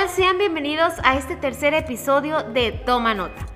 tal? 0.00 0.08
Sean 0.08 0.38
bienvenidos 0.38 0.94
a 1.04 1.16
este 1.16 1.36
tercer 1.36 1.74
episodio 1.74 2.42
de 2.42 2.72
Toma 2.72 3.12
Nota. 3.12 3.46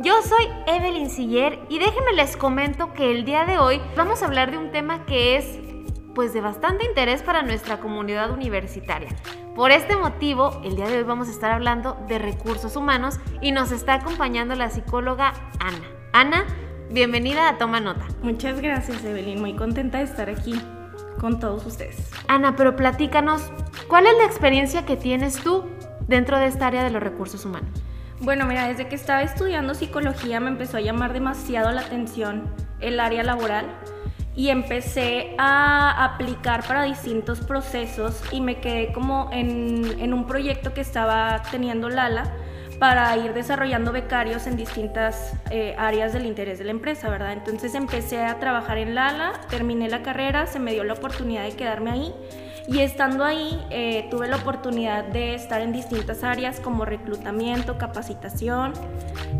Yo 0.00 0.14
soy 0.22 0.48
Evelyn 0.66 1.08
Siller 1.08 1.58
y 1.68 1.78
déjenme 1.78 2.12
les 2.14 2.36
comento 2.36 2.92
que 2.92 3.10
el 3.10 3.24
día 3.24 3.44
de 3.44 3.58
hoy 3.58 3.80
vamos 3.96 4.22
a 4.22 4.26
hablar 4.26 4.50
de 4.50 4.58
un 4.58 4.70
tema 4.70 5.06
que 5.06 5.36
es 5.36 5.58
pues 6.14 6.34
de 6.34 6.40
bastante 6.40 6.84
interés 6.84 7.22
para 7.22 7.42
nuestra 7.42 7.80
comunidad 7.80 8.30
universitaria. 8.32 9.08
Por 9.54 9.70
este 9.70 9.96
motivo, 9.96 10.60
el 10.62 10.76
día 10.76 10.88
de 10.88 10.98
hoy 10.98 11.04
vamos 11.04 11.28
a 11.28 11.30
estar 11.30 11.52
hablando 11.52 11.96
de 12.06 12.18
recursos 12.18 12.76
humanos 12.76 13.18
y 13.40 13.52
nos 13.52 13.72
está 13.72 13.94
acompañando 13.94 14.54
la 14.56 14.70
psicóloga 14.70 15.32
Ana. 15.58 15.88
Ana, 16.12 16.44
bienvenida 16.90 17.48
a 17.48 17.56
Toma 17.56 17.80
Nota. 17.80 18.06
Muchas 18.22 18.60
gracias, 18.60 19.04
Evelyn. 19.04 19.40
Muy 19.40 19.56
contenta 19.56 19.98
de 19.98 20.04
estar 20.04 20.28
aquí 20.28 20.60
con 21.18 21.40
todos 21.40 21.64
ustedes. 21.64 22.10
Ana, 22.28 22.56
pero 22.56 22.76
platícanos, 22.76 23.50
¿cuál 23.88 24.06
es 24.06 24.16
la 24.18 24.24
experiencia 24.24 24.84
que 24.84 24.96
tienes 24.96 25.36
tú 25.42 25.64
dentro 26.08 26.38
de 26.38 26.46
esta 26.46 26.66
área 26.66 26.82
de 26.82 26.90
los 26.90 27.02
recursos 27.02 27.44
humanos? 27.44 27.70
Bueno, 28.20 28.46
mira, 28.46 28.68
desde 28.68 28.88
que 28.88 28.94
estaba 28.94 29.22
estudiando 29.22 29.74
psicología 29.74 30.40
me 30.40 30.48
empezó 30.48 30.76
a 30.76 30.80
llamar 30.80 31.12
demasiado 31.12 31.72
la 31.72 31.82
atención 31.82 32.48
el 32.80 33.00
área 33.00 33.22
laboral 33.22 33.66
y 34.36 34.48
empecé 34.48 35.34
a 35.38 36.04
aplicar 36.04 36.66
para 36.66 36.84
distintos 36.84 37.40
procesos 37.40 38.20
y 38.32 38.40
me 38.40 38.60
quedé 38.60 38.92
como 38.92 39.28
en, 39.32 40.12
un 40.12 40.26
proyecto 40.26 40.74
que 40.74 40.80
estaba 40.80 41.42
teniendo 41.50 41.88
Lala 41.88 42.32
para 42.78 43.16
ir 43.16 43.32
desarrollando 43.34 43.92
becarios 43.92 44.46
en 44.46 44.56
distintas 44.56 45.34
eh, 45.50 45.74
áreas 45.78 46.12
del 46.12 46.26
interés 46.26 46.58
de 46.58 46.64
la 46.64 46.72
empresa, 46.72 47.08
¿verdad? 47.08 47.32
Entonces 47.32 47.74
empecé 47.74 48.24
a 48.24 48.40
trabajar 48.40 48.78
en 48.78 48.94
Lala, 48.94 49.32
terminé 49.48 49.88
la 49.88 50.02
carrera, 50.02 50.46
se 50.46 50.58
me 50.58 50.72
dio 50.72 50.82
la 50.82 50.94
oportunidad 50.94 51.44
de 51.44 51.52
quedarme 51.52 51.90
ahí 51.90 52.14
y 52.66 52.80
estando 52.80 53.24
ahí 53.24 53.64
eh, 53.70 54.06
tuve 54.10 54.28
la 54.28 54.36
oportunidad 54.36 55.04
de 55.04 55.34
estar 55.34 55.60
en 55.60 55.72
distintas 55.72 56.24
áreas 56.24 56.60
como 56.60 56.84
reclutamiento, 56.84 57.78
capacitación. 57.78 58.72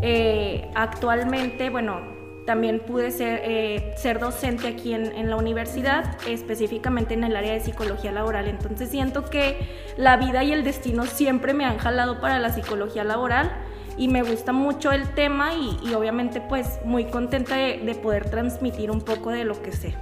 Eh, 0.03 0.71
actualmente, 0.75 1.71
bueno, 1.71 2.01
también 2.47 2.81
pude 2.81 3.11
ser, 3.11 3.41
eh, 3.43 3.95
ser 3.97 4.19
docente 4.19 4.69
aquí 4.69 4.93
en, 4.93 5.17
en, 5.17 5.31
la 5.31 5.37
universidad, 5.37 6.17
específicamente 6.29 7.15
en 7.15 7.25
el 7.25 7.35
área 7.35 7.55
de 7.55 7.61
psicología 7.61 8.13
laboral. 8.13 8.49
Entonces 8.49 8.91
siento 8.91 9.31
que 9.31 9.67
la 9.97 10.17
vida 10.19 10.45
y 10.45 10.53
el 10.53 10.63
destino 10.63 11.07
siempre 11.07 11.55
me 11.55 11.65
han 11.65 11.79
jalado 11.79 12.21
para 12.21 12.39
la 12.39 12.51
psicología 12.51 13.05
laboral 13.05 13.51
y 13.97 14.09
me 14.09 14.23
gusta 14.23 14.53
mucho 14.53 14.93
el 14.93 15.09
tema 15.15 15.55
y, 15.55 15.95
obviamente 15.95 16.41
pues 16.41 16.81
muy 16.85 17.05
contenta 17.07 17.57
de, 17.57 17.99
poder 18.03 18.29
transmitir 18.29 18.91
un 18.91 19.01
poco 19.01 19.31
de 19.31 19.45
lo 19.45 19.61
que 19.63 19.73
sé. 19.73 19.95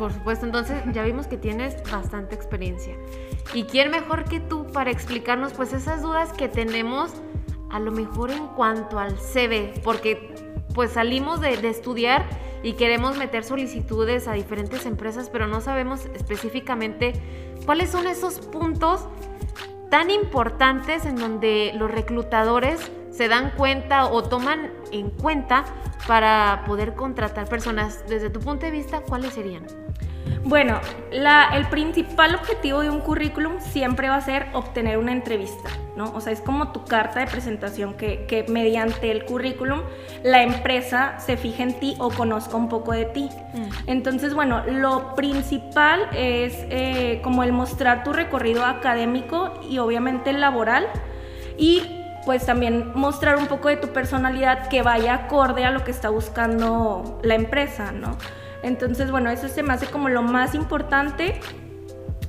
Por 0.00 0.14
supuesto, 0.14 0.46
entonces 0.46 0.82
ya 0.94 1.02
vimos 1.02 1.26
que 1.26 1.36
tienes 1.36 1.76
bastante 1.92 2.34
experiencia. 2.34 2.96
¿Y 3.52 3.64
quién 3.64 3.90
mejor 3.90 4.24
que 4.24 4.40
tú 4.40 4.66
para 4.72 4.90
explicarnos 4.90 5.52
pues 5.52 5.74
esas 5.74 6.00
dudas 6.00 6.32
que 6.32 6.48
tenemos 6.48 7.12
a 7.68 7.78
lo 7.80 7.92
mejor 7.92 8.30
en 8.30 8.46
cuanto 8.46 8.98
al 8.98 9.18
CV? 9.18 9.74
Porque 9.84 10.56
pues 10.74 10.92
salimos 10.92 11.42
de, 11.42 11.54
de, 11.58 11.68
estudiar 11.68 12.26
y 12.62 12.72
queremos 12.72 13.18
meter 13.18 13.44
solicitudes 13.44 14.26
a 14.26 14.32
diferentes 14.32 14.86
empresas, 14.86 15.28
pero 15.28 15.46
no 15.46 15.60
sabemos 15.60 16.06
específicamente 16.14 17.12
cuáles 17.66 17.90
son 17.90 18.06
esos 18.06 18.38
puntos 18.38 19.06
tan 19.90 20.10
importantes 20.10 21.04
en 21.04 21.16
donde 21.16 21.72
los 21.74 21.90
reclutadores 21.90 22.90
se 23.10 23.28
dan 23.28 23.50
cuenta 23.50 24.06
o 24.06 24.22
toman 24.22 24.72
en 24.92 25.10
cuenta 25.10 25.64
para 26.06 26.64
poder 26.66 26.94
contratar 26.94 27.48
personas. 27.48 28.04
Desde 28.08 28.30
tu 28.30 28.40
punto 28.40 28.64
de 28.66 28.72
vista, 28.72 29.00
¿cuáles 29.00 29.34
serían? 29.34 29.66
Bueno, 30.42 30.80
la, 31.12 31.50
el 31.54 31.66
principal 31.66 32.34
objetivo 32.34 32.80
de 32.80 32.90
un 32.90 33.00
currículum 33.00 33.60
siempre 33.60 34.08
va 34.08 34.16
a 34.16 34.20
ser 34.20 34.46
obtener 34.54 34.98
una 34.98 35.12
entrevista, 35.12 35.68
¿no? 35.96 36.12
O 36.12 36.20
sea, 36.20 36.32
es 36.32 36.40
como 36.40 36.72
tu 36.72 36.84
carta 36.84 37.20
de 37.20 37.26
presentación 37.26 37.94
que, 37.94 38.24
que 38.26 38.44
mediante 38.48 39.10
el 39.10 39.24
currículum 39.24 39.82
la 40.22 40.42
empresa 40.42 41.20
se 41.20 41.36
fija 41.36 41.62
en 41.62 41.78
ti 41.78 41.94
o 41.98 42.10
conozca 42.10 42.56
un 42.56 42.68
poco 42.68 42.92
de 42.92 43.04
ti. 43.04 43.28
Mm. 43.52 43.68
Entonces, 43.86 44.34
bueno, 44.34 44.64
lo 44.66 45.14
principal 45.14 46.08
es 46.14 46.54
eh, 46.70 47.20
como 47.22 47.42
el 47.44 47.52
mostrar 47.52 48.02
tu 48.02 48.12
recorrido 48.12 48.64
académico 48.64 49.60
y 49.68 49.78
obviamente 49.78 50.32
laboral 50.32 50.86
y 51.58 51.82
pues 52.24 52.46
también 52.46 52.92
mostrar 52.94 53.36
un 53.36 53.46
poco 53.46 53.68
de 53.68 53.76
tu 53.76 53.88
personalidad 53.88 54.68
que 54.68 54.82
vaya 54.82 55.14
acorde 55.14 55.64
a 55.64 55.70
lo 55.70 55.84
que 55.84 55.90
está 55.90 56.08
buscando 56.10 57.18
la 57.22 57.34
empresa, 57.34 57.92
¿no? 57.92 58.18
Entonces, 58.62 59.10
bueno, 59.10 59.30
eso 59.30 59.48
se 59.48 59.62
me 59.62 59.72
hace 59.72 59.86
como 59.86 60.08
lo 60.08 60.22
más 60.22 60.54
importante. 60.54 61.40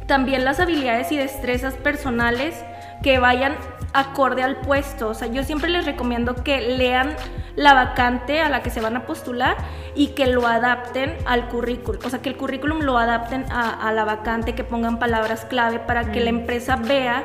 También 0.07 0.45
las 0.45 0.59
habilidades 0.59 1.11
y 1.11 1.17
destrezas 1.17 1.75
personales 1.75 2.55
que 3.03 3.19
vayan 3.19 3.55
acorde 3.93 4.43
al 4.43 4.57
puesto. 4.57 5.09
O 5.09 5.13
sea, 5.13 5.27
yo 5.27 5.43
siempre 5.43 5.69
les 5.69 5.85
recomiendo 5.85 6.35
que 6.35 6.61
lean 6.61 7.15
la 7.55 7.73
vacante 7.73 8.41
a 8.41 8.49
la 8.49 8.61
que 8.61 8.69
se 8.69 8.79
van 8.79 8.95
a 8.95 9.05
postular 9.05 9.57
y 9.95 10.09
que 10.09 10.27
lo 10.27 10.47
adapten 10.47 11.17
al 11.25 11.49
currículum. 11.49 12.01
O 12.05 12.09
sea, 12.09 12.21
que 12.21 12.29
el 12.29 12.37
currículum 12.37 12.81
lo 12.81 12.97
adapten 12.97 13.45
a, 13.51 13.87
a 13.87 13.91
la 13.91 14.05
vacante, 14.05 14.55
que 14.55 14.63
pongan 14.63 14.99
palabras 14.99 15.45
clave 15.45 15.79
para 15.79 16.11
que 16.11 16.21
la 16.21 16.29
empresa 16.29 16.77
vea 16.77 17.23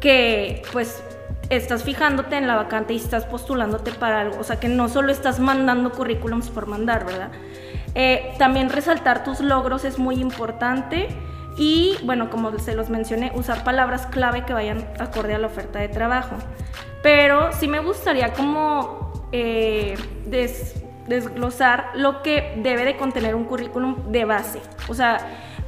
que, 0.00 0.62
pues, 0.72 1.02
estás 1.50 1.82
fijándote 1.82 2.36
en 2.36 2.46
la 2.46 2.56
vacante 2.56 2.94
y 2.94 2.96
estás 2.96 3.26
postulándote 3.26 3.92
para 3.92 4.20
algo. 4.20 4.38
O 4.40 4.44
sea, 4.44 4.58
que 4.58 4.68
no 4.68 4.88
solo 4.88 5.12
estás 5.12 5.38
mandando 5.40 5.92
currículums 5.92 6.48
por 6.48 6.66
mandar, 6.66 7.04
¿verdad? 7.04 7.30
Eh, 7.94 8.34
también 8.38 8.70
resaltar 8.70 9.24
tus 9.24 9.40
logros 9.40 9.84
es 9.84 9.98
muy 9.98 10.16
importante 10.16 11.08
y 11.56 11.96
bueno, 12.04 12.30
como 12.30 12.56
se 12.58 12.74
los 12.74 12.88
mencioné, 12.88 13.32
usar 13.34 13.64
palabras 13.64 14.06
clave 14.06 14.44
que 14.44 14.52
vayan 14.52 14.86
acorde 14.98 15.34
a 15.34 15.38
la 15.38 15.48
oferta 15.48 15.78
de 15.78 15.88
trabajo. 15.88 16.36
Pero 17.02 17.52
sí 17.52 17.66
me 17.66 17.80
gustaría 17.80 18.32
como 18.32 19.28
eh, 19.32 19.96
des, 20.26 20.74
desglosar 21.06 21.90
lo 21.94 22.22
que 22.22 22.54
debe 22.62 22.84
de 22.84 22.96
contener 22.96 23.34
un 23.34 23.44
currículum 23.44 24.10
de 24.12 24.24
base. 24.24 24.60
O 24.88 24.94
sea, 24.94 25.18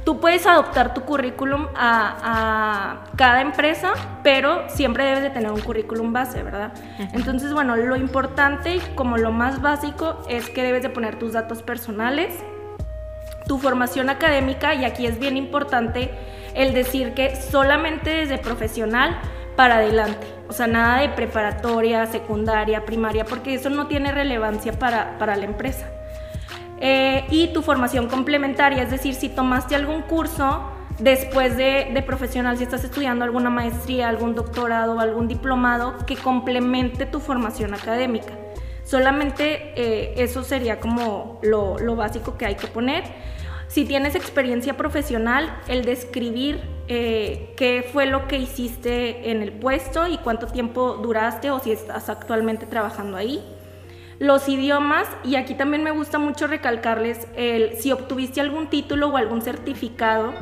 tú 0.03 0.19
puedes 0.19 0.45
adoptar 0.45 0.93
tu 0.93 1.01
currículum 1.01 1.67
a, 1.75 2.17
a, 2.23 3.15
cada 3.15 3.41
empresa, 3.41 3.93
pero 4.23 4.69
siempre 4.69 5.05
debes 5.05 5.23
de 5.23 5.29
tener 5.29 5.51
un 5.51 5.61
currículum 5.61 6.11
base, 6.11 6.43
¿verdad? 6.43 6.73
Entonces, 7.13 7.53
bueno, 7.53 7.75
lo 7.75 7.95
importante, 7.95 8.79
como 8.95 9.17
lo 9.17 9.31
más 9.31 9.61
básico, 9.61 10.23
es 10.29 10.49
que 10.49 10.63
debes 10.63 10.83
de 10.83 10.89
poner 10.89 11.17
tus 11.19 11.33
datos 11.33 11.63
personales, 11.63 12.33
tu 13.47 13.57
formación 13.57 14.09
académica, 14.09 14.73
y 14.73 14.85
aquí 14.85 15.05
es 15.05 15.19
bien 15.19 15.37
importante 15.37 16.11
el 16.53 16.73
decir 16.73 17.13
que 17.13 17.35
solamente 17.35 18.09
desde 18.09 18.37
profesional 18.37 19.17
para 19.55 19.75
adelante, 19.75 20.27
o 20.49 20.53
sea, 20.53 20.67
nada 20.67 21.01
de 21.01 21.09
preparatoria, 21.09 22.05
secundaria, 22.07 22.85
primaria, 22.85 23.25
porque 23.25 23.53
eso 23.53 23.69
no 23.69 23.87
tiene 23.87 24.11
relevancia 24.11 24.73
para, 24.73 25.17
para 25.17 25.35
la 25.35 25.45
empresa. 25.45 25.87
Eh, 26.85 27.23
y 27.29 27.47
tu 27.53 27.61
formación 27.61 28.09
complementaria, 28.09 28.83
es 28.83 28.91
decir, 28.91 29.15
si 29.15 29.29
tomaste 29.29 29.73
algún 29.73 30.01
curso 30.01 30.69
después 30.99 31.55
de, 31.55 31.91
de, 31.93 32.01
profesional, 32.01 32.57
si 32.57 32.63
estás 32.65 32.83
estudiando 32.83 33.23
alguna 33.23 33.49
maestría, 33.49 34.09
algún 34.09 34.35
doctorado, 34.35 34.99
algún 34.99 35.29
diplomado, 35.29 35.95
que 36.05 36.17
complemente 36.17 37.05
tu 37.05 37.21
formación 37.21 37.73
académica. 37.73 38.33
Solamente 38.83 39.71
eh, 39.77 40.15
eso 40.17 40.43
sería 40.43 40.81
como 40.81 41.39
lo, 41.41 41.95
básico 41.95 42.37
que 42.37 42.47
hay 42.47 42.55
que 42.55 42.67
poner. 42.67 43.05
Si 43.69 43.85
tienes 43.85 44.15
experiencia 44.15 44.75
profesional, 44.75 45.57
el 45.69 45.85
describir 45.85 46.59
eh, 46.89 47.53
qué 47.55 47.89
fue 47.93 48.07
lo 48.07 48.27
que 48.27 48.39
hiciste 48.39 49.31
en 49.31 49.41
el 49.41 49.53
puesto 49.53 50.05
y 50.07 50.17
cuánto 50.17 50.47
tiempo 50.47 50.95
duraste 51.01 51.49
o 51.49 51.59
si 51.59 51.71
estás 51.71 52.09
actualmente 52.09 52.65
trabajando 52.65 53.15
ahí 53.15 53.41
los 54.23 54.47
idiomas, 54.47 55.05
y 55.25 55.35
aquí 55.35 55.53
también 55.53 55.83
me 55.83 55.91
gusta 55.91 56.17
mucho 56.17 56.47
recalcarles 56.47 57.27
el 57.35 57.75
si 57.77 57.91
obtuviste 57.91 58.39
algún 58.39 58.67
título 58.69 59.09
o 59.09 59.17
algún 59.17 59.41
certificado 59.41 60.33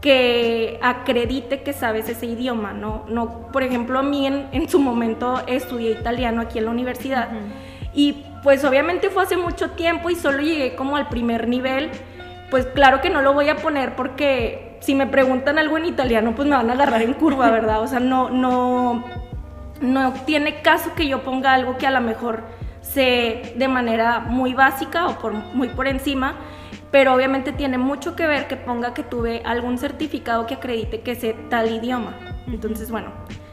que 0.00 0.78
acredite 0.80 1.64
que 1.64 1.72
sabes 1.72 2.08
ese 2.08 2.26
idioma, 2.26 2.72
¿no? 2.72 3.04
no 3.08 3.48
por 3.50 3.64
ejemplo, 3.64 3.98
a 3.98 4.04
mí 4.04 4.28
en, 4.28 4.46
en 4.52 4.68
su 4.68 4.78
momento 4.78 5.42
estudié 5.48 5.90
italiano 5.90 6.40
aquí 6.40 6.58
en 6.58 6.66
la 6.66 6.70
universidad 6.70 7.28
uh 7.32 7.34
-huh. 7.34 7.90
y 7.94 8.24
pues 8.44 8.64
obviamente 8.64 9.10
fue 9.10 9.24
hace 9.24 9.36
mucho 9.36 9.70
tiempo 9.70 10.08
y 10.08 10.14
solo 10.14 10.38
llegué 10.40 10.76
como 10.76 10.96
al 10.96 11.08
primer 11.08 11.48
nivel, 11.48 11.90
pues 12.48 12.64
claro 12.66 13.00
que 13.00 13.10
no 13.10 13.22
lo 13.22 13.32
voy 13.32 13.48
a 13.48 13.56
poner 13.56 13.96
porque 13.96 14.78
si 14.78 14.94
me 14.94 15.08
preguntan 15.08 15.58
algo 15.58 15.76
en 15.78 15.86
italiano 15.86 16.32
pues 16.36 16.46
me 16.46 16.54
van 16.54 16.70
a 16.70 16.74
agarrar 16.74 17.02
en 17.02 17.14
curva, 17.14 17.50
¿verdad? 17.50 17.82
O 17.82 17.88
sea, 17.88 17.98
no, 17.98 18.30
no, 18.30 19.04
no 19.80 20.12
tiene 20.26 20.62
caso 20.62 20.94
que 20.94 21.08
yo 21.08 21.24
ponga 21.24 21.54
algo 21.54 21.76
que 21.76 21.88
a 21.88 21.90
lo 21.90 22.00
mejor 22.00 22.44
sé 22.92 23.54
de 23.56 23.68
manera 23.68 24.20
muy 24.20 24.54
básica 24.54 25.08
o 25.08 25.18
por, 25.18 25.32
muy 25.32 25.68
por 25.68 25.86
encima, 25.86 26.36
pero 26.90 27.14
obviamente 27.14 27.52
tiene 27.52 27.78
mucho 27.78 28.16
que 28.16 28.26
ver 28.26 28.46
que 28.48 28.56
ponga 28.56 28.94
que 28.94 29.02
tuve 29.02 29.42
algún 29.44 29.76
certificado 29.78 30.46
que 30.46 30.54
acredite 30.54 31.00
que 31.00 31.14
sé 31.14 31.34
tal 31.50 31.70
idioma. 31.70 32.16
Entonces, 32.46 32.90
bueno, 32.90 33.12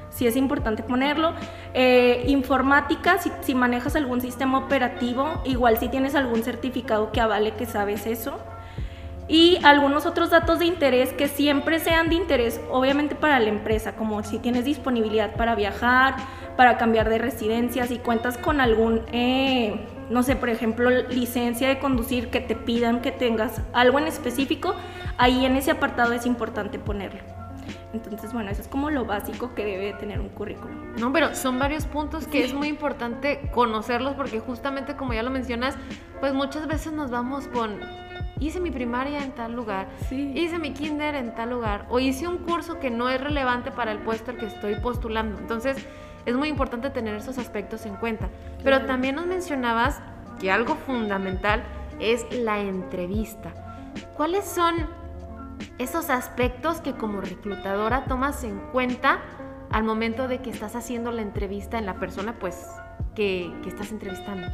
sí 0.09 0.27
es 0.27 0.35
importante 0.35 0.83
ponerlo. 0.83 1.33
Eh, 1.73 2.23
informática, 2.27 3.17
si, 3.17 3.31
si, 3.41 3.55
manejas 3.55 3.95
algún 3.95 4.21
sistema 4.21 4.59
operativo, 4.59 5.41
igual 5.45 5.77
si 5.77 5.89
tienes 5.89 6.15
algún 6.15 6.43
certificado 6.43 7.11
que 7.11 7.19
avale 7.19 7.51
que 7.51 7.65
sabes 7.65 8.05
eso. 8.07 8.39
y 9.25 9.57
algunos 9.63 10.05
otros 10.05 10.31
datos 10.31 10.59
de 10.59 10.65
interés 10.65 11.13
que 11.13 11.29
siempre 11.29 11.79
sean 11.79 12.09
de 12.09 12.15
interés, 12.15 12.59
obviamente 12.69 13.15
para 13.15 13.39
la 13.39 13.47
empresa, 13.47 13.95
como 13.95 14.21
si 14.21 14.37
tienes 14.37 14.65
disponibilidad 14.65 15.35
para 15.37 15.55
viajar, 15.55 16.15
para 16.55 16.77
cambiar 16.77 17.09
de 17.09 17.17
residencia, 17.17 17.85
si 17.87 17.97
cuentas 17.97 18.37
con 18.37 18.61
algún, 18.61 19.01
eh, 19.11 19.85
no 20.09 20.23
sé, 20.23 20.35
por 20.35 20.49
ejemplo, 20.49 20.89
licencia 20.89 21.67
de 21.67 21.79
conducir 21.79 22.29
que 22.29 22.39
te 22.39 22.55
pidan 22.55 23.01
que 23.01 23.11
tengas 23.11 23.61
algo 23.73 23.99
en 23.99 24.07
específico, 24.07 24.75
ahí 25.17 25.45
en 25.45 25.55
ese 25.55 25.71
apartado 25.71 26.13
es 26.13 26.25
importante 26.25 26.79
ponerlo. 26.79 27.21
Entonces, 27.93 28.33
bueno, 28.33 28.49
eso 28.49 28.61
es 28.61 28.67
como 28.67 28.89
lo 28.89 29.05
básico 29.05 29.53
que 29.53 29.63
debe 29.65 29.93
tener 29.93 30.19
un 30.19 30.29
currículum. 30.29 30.95
No, 30.99 31.13
pero 31.13 31.35
son 31.35 31.59
varios 31.59 31.85
puntos 31.85 32.25
que 32.25 32.43
es 32.43 32.53
muy 32.53 32.67
importante 32.67 33.51
conocerlos 33.53 34.15
porque 34.15 34.39
justamente 34.39 34.95
como 34.95 35.13
ya 35.13 35.21
lo 35.21 35.29
mencionas, 35.29 35.75
pues 36.19 36.33
muchas 36.33 36.67
veces 36.67 36.91
nos 36.91 37.11
vamos 37.11 37.47
con 37.47 37.79
hice 38.39 38.59
mi 38.59 38.71
primaria 38.71 39.23
en 39.23 39.31
tal 39.31 39.53
lugar, 39.53 39.87
hice 40.11 40.57
mi 40.59 40.73
kinder 40.73 41.15
en 41.15 41.33
tal 41.35 41.51
lugar 41.51 41.85
o 41.89 41.99
hice 41.99 42.27
un 42.27 42.39
curso 42.39 42.79
que 42.79 42.89
no 42.89 43.09
es 43.09 43.21
relevante 43.21 43.71
para 43.71 43.91
el 43.91 43.99
puesto 43.99 44.31
al 44.31 44.37
que 44.37 44.47
estoy 44.47 44.75
postulando. 44.75 45.39
Entonces, 45.39 45.77
es 46.25 46.35
muy 46.35 46.47
importante 46.47 46.89
tener 46.89 47.15
esos 47.15 47.37
aspectos 47.37 47.85
en 47.85 47.95
cuenta. 47.95 48.29
Pero 48.63 48.85
también 48.85 49.15
nos 49.15 49.25
mencionabas 49.25 50.01
que 50.39 50.51
algo 50.51 50.75
fundamental 50.75 51.63
es 51.99 52.25
la 52.31 52.59
entrevista. 52.59 53.53
¿Cuáles 54.15 54.45
son 54.45 54.75
esos 55.77 56.09
aspectos 56.09 56.81
que 56.81 56.93
como 56.93 57.21
reclutadora 57.21 58.05
tomas 58.05 58.43
en 58.43 58.59
cuenta 58.71 59.19
al 59.71 59.83
momento 59.83 60.27
de 60.27 60.41
que 60.41 60.49
estás 60.49 60.75
haciendo 60.75 61.11
la 61.11 61.21
entrevista 61.21 61.77
en 61.77 61.85
la 61.85 61.95
persona 61.95 62.37
pues 62.39 62.67
que, 63.15 63.51
estás 63.65 63.91
entrevistando? 63.91 64.47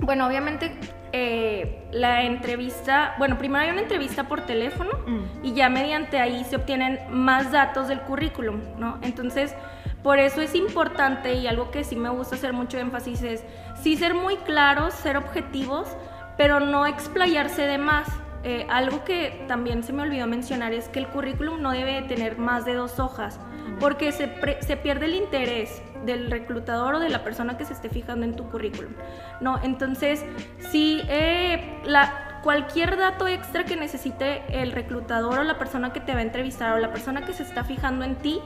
Bueno, 0.00 0.26
obviamente 0.26 0.76
eh, 1.12 1.86
la 1.92 2.24
entrevista, 2.24 3.14
bueno, 3.18 3.38
primero 3.38 3.64
hay 3.64 3.70
una 3.70 3.82
entrevista 3.82 4.24
por 4.24 4.40
teléfono 4.42 4.90
mm. 5.06 5.44
y 5.44 5.54
ya 5.54 5.68
mediante 5.68 6.18
ahí 6.18 6.44
se 6.44 6.56
obtienen 6.56 6.98
más 7.10 7.52
datos 7.52 7.88
del 7.88 8.00
currículum, 8.00 8.60
¿no? 8.78 8.98
Entonces, 9.02 9.54
por 10.02 10.18
eso 10.18 10.42
es 10.42 10.54
importante 10.54 11.34
y 11.34 11.46
algo 11.46 11.70
que 11.70 11.84
sí 11.84 11.96
me 11.96 12.10
gusta 12.10 12.34
hacer 12.34 12.52
mucho 12.52 12.78
énfasis 12.78 13.22
es 13.22 13.44
sí 13.80 13.96
ser 13.96 14.14
muy 14.14 14.36
claros, 14.38 14.92
ser 14.92 15.16
objetivos, 15.16 15.88
pero 16.36 16.60
no 16.60 16.86
explayarse 16.86 17.62
de 17.62 17.78
más. 17.78 18.08
Eh, 18.44 18.66
algo 18.68 19.04
que 19.04 19.44
también 19.48 19.82
se 19.82 19.92
me 19.92 20.02
olvidó 20.02 20.26
mencionar 20.26 20.74
es 20.74 20.88
que 20.88 20.98
el 20.98 21.08
currículum 21.08 21.62
no 21.62 21.72
debe 21.72 22.02
tener 22.02 22.36
más 22.36 22.66
de 22.66 22.74
dos 22.74 23.00
hojas, 23.00 23.40
porque 23.80 24.12
se, 24.12 24.30
se, 24.60 24.76
pierde 24.76 25.06
el 25.06 25.14
interés 25.14 25.82
del 26.04 26.30
reclutador 26.30 26.96
o 26.96 27.00
de 27.00 27.08
la 27.08 27.24
persona 27.24 27.56
que 27.56 27.64
se 27.64 27.72
esté 27.72 27.88
fijando 27.88 28.26
en 28.26 28.36
tu 28.36 28.50
currículum. 28.50 28.92
No, 29.40 29.58
entonces, 29.62 30.24
si 30.58 31.00
eh, 31.08 31.80
la, 31.86 32.40
cualquier 32.44 32.98
dato 32.98 33.26
extra 33.26 33.64
que 33.64 33.74
necesite 33.74 34.42
el 34.50 34.72
reclutador 34.72 35.38
o 35.38 35.44
la 35.44 35.58
persona 35.58 35.94
que 35.94 36.00
te 36.00 36.12
va 36.12 36.18
a 36.18 36.22
entrevistar 36.22 36.74
o 36.74 36.78
la 36.78 36.92
persona 36.92 37.24
que 37.24 37.32
se 37.32 37.42
está 37.42 37.64
fijando 37.64 38.04
en 38.04 38.16
ti, 38.16 38.40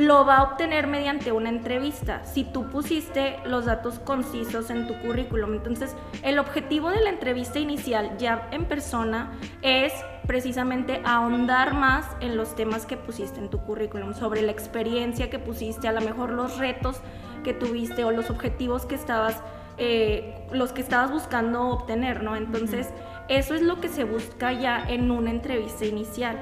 lo 0.00 0.24
va 0.24 0.38
a 0.38 0.42
obtener 0.44 0.86
mediante 0.86 1.30
una 1.30 1.50
entrevista, 1.50 2.24
si 2.24 2.42
tú 2.42 2.70
pusiste 2.70 3.36
los 3.44 3.66
datos 3.66 3.98
concisos 3.98 4.70
en 4.70 4.86
tu 4.86 4.94
currículum. 5.00 5.52
Entonces, 5.52 5.94
el 6.22 6.38
objetivo 6.38 6.88
de 6.88 7.02
la 7.02 7.10
entrevista 7.10 7.58
inicial 7.58 8.16
ya 8.16 8.48
en 8.50 8.64
persona 8.64 9.30
es 9.60 9.92
precisamente 10.26 11.02
ahondar 11.04 11.74
más 11.74 12.06
en 12.20 12.38
los 12.38 12.54
temas 12.56 12.86
que 12.86 12.96
pusiste 12.96 13.40
en 13.40 13.50
tu 13.50 13.58
currículum, 13.60 14.14
sobre 14.14 14.40
la 14.40 14.52
experiencia 14.52 15.28
que 15.28 15.38
pusiste, 15.38 15.86
a 15.86 15.92
lo 15.92 16.00
mejor 16.00 16.30
los 16.30 16.56
retos 16.56 17.02
que 17.44 17.52
tuviste 17.52 18.02
o 18.04 18.10
los 18.10 18.30
objetivos 18.30 18.86
que 18.86 18.94
estabas, 18.94 19.42
eh, 19.76 20.46
los 20.50 20.72
que 20.72 20.80
estabas 20.80 21.10
buscando 21.10 21.68
obtener, 21.68 22.22
¿no? 22.22 22.36
Entonces, 22.36 22.88
eso 23.28 23.54
es 23.54 23.60
lo 23.60 23.82
que 23.82 23.88
se 23.88 24.04
busca 24.04 24.54
ya 24.54 24.82
en 24.88 25.10
una 25.10 25.30
entrevista 25.30 25.84
inicial. 25.84 26.38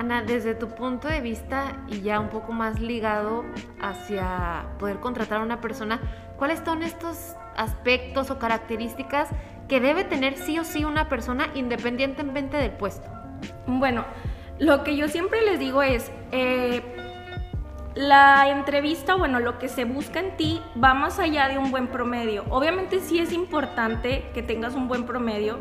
Ana, 0.00 0.22
desde 0.22 0.54
tu 0.54 0.68
punto 0.68 1.08
de 1.08 1.20
vista 1.20 1.76
y 1.86 2.00
ya 2.00 2.20
un 2.20 2.30
poco 2.30 2.52
más 2.52 2.80
ligado 2.80 3.44
hacia 3.82 4.64
poder 4.78 4.98
contratar 4.98 5.40
a 5.40 5.44
una 5.44 5.60
persona, 5.60 6.00
¿cuáles 6.38 6.60
son 6.64 6.82
estos 6.82 7.36
aspectos 7.54 8.30
o 8.30 8.38
características 8.38 9.28
que 9.68 9.78
debe 9.78 10.04
tener 10.04 10.38
sí 10.38 10.58
o 10.58 10.64
sí 10.64 10.86
una 10.86 11.10
persona 11.10 11.48
independientemente 11.54 12.56
del 12.56 12.70
puesto? 12.70 13.10
Bueno, 13.66 14.06
lo 14.58 14.84
que 14.84 14.96
yo 14.96 15.06
siempre 15.06 15.42
les 15.42 15.58
digo 15.58 15.82
es, 15.82 16.10
eh, 16.32 16.82
la 17.94 18.48
entrevista, 18.48 19.16
bueno, 19.16 19.38
lo 19.38 19.58
que 19.58 19.68
se 19.68 19.84
busca 19.84 20.20
en 20.20 20.34
ti 20.38 20.62
va 20.82 20.94
más 20.94 21.18
allá 21.18 21.48
de 21.48 21.58
un 21.58 21.70
buen 21.70 21.88
promedio. 21.88 22.46
Obviamente 22.48 23.00
sí 23.00 23.18
es 23.18 23.34
importante 23.34 24.30
que 24.32 24.42
tengas 24.42 24.74
un 24.74 24.88
buen 24.88 25.04
promedio, 25.04 25.58